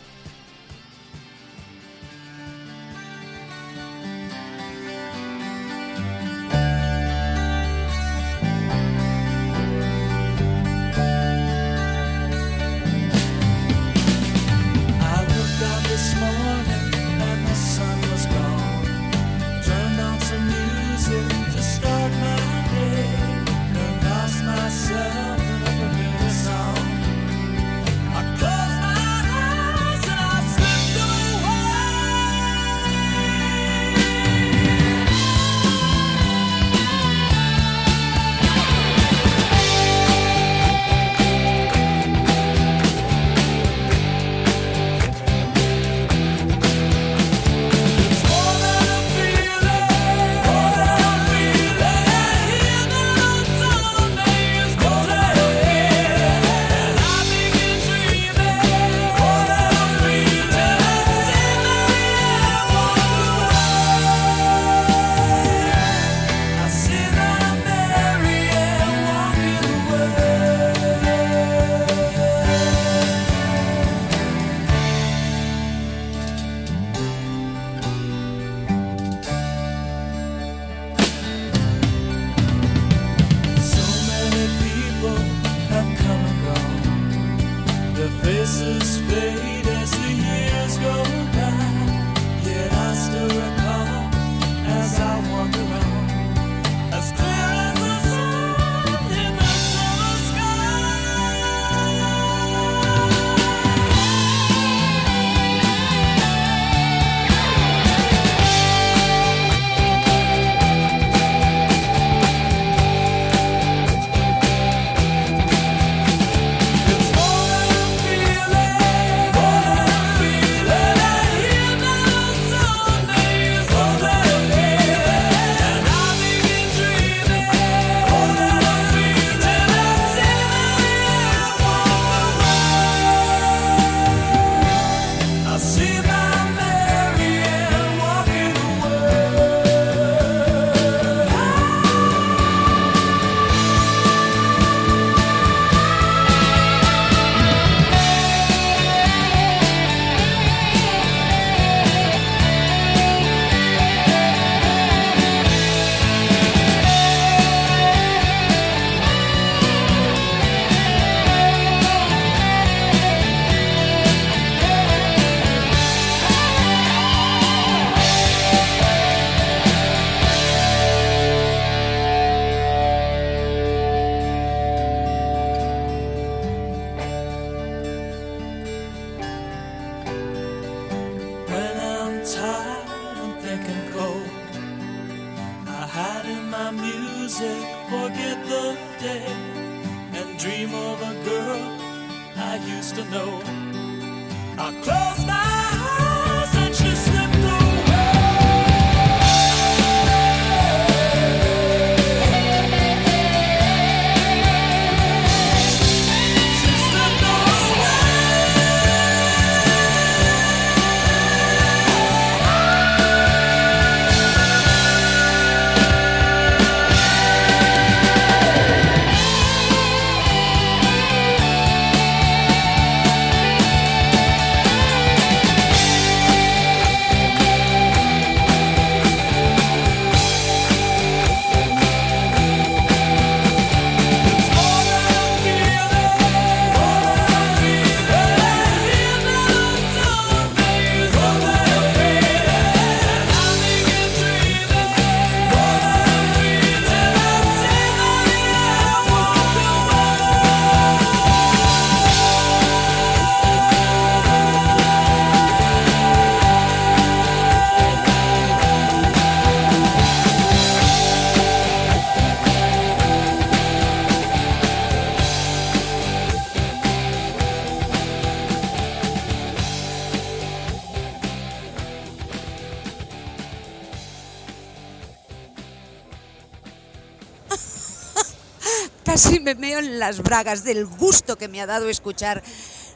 las 280.09 280.23
bragas 280.23 280.65
del 280.65 280.87
gusto 280.87 281.37
que 281.37 281.49
me 281.49 281.61
ha 281.61 281.67
dado 281.67 281.91
escuchar 281.91 282.43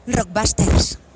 Rockbusters. 0.07 0.97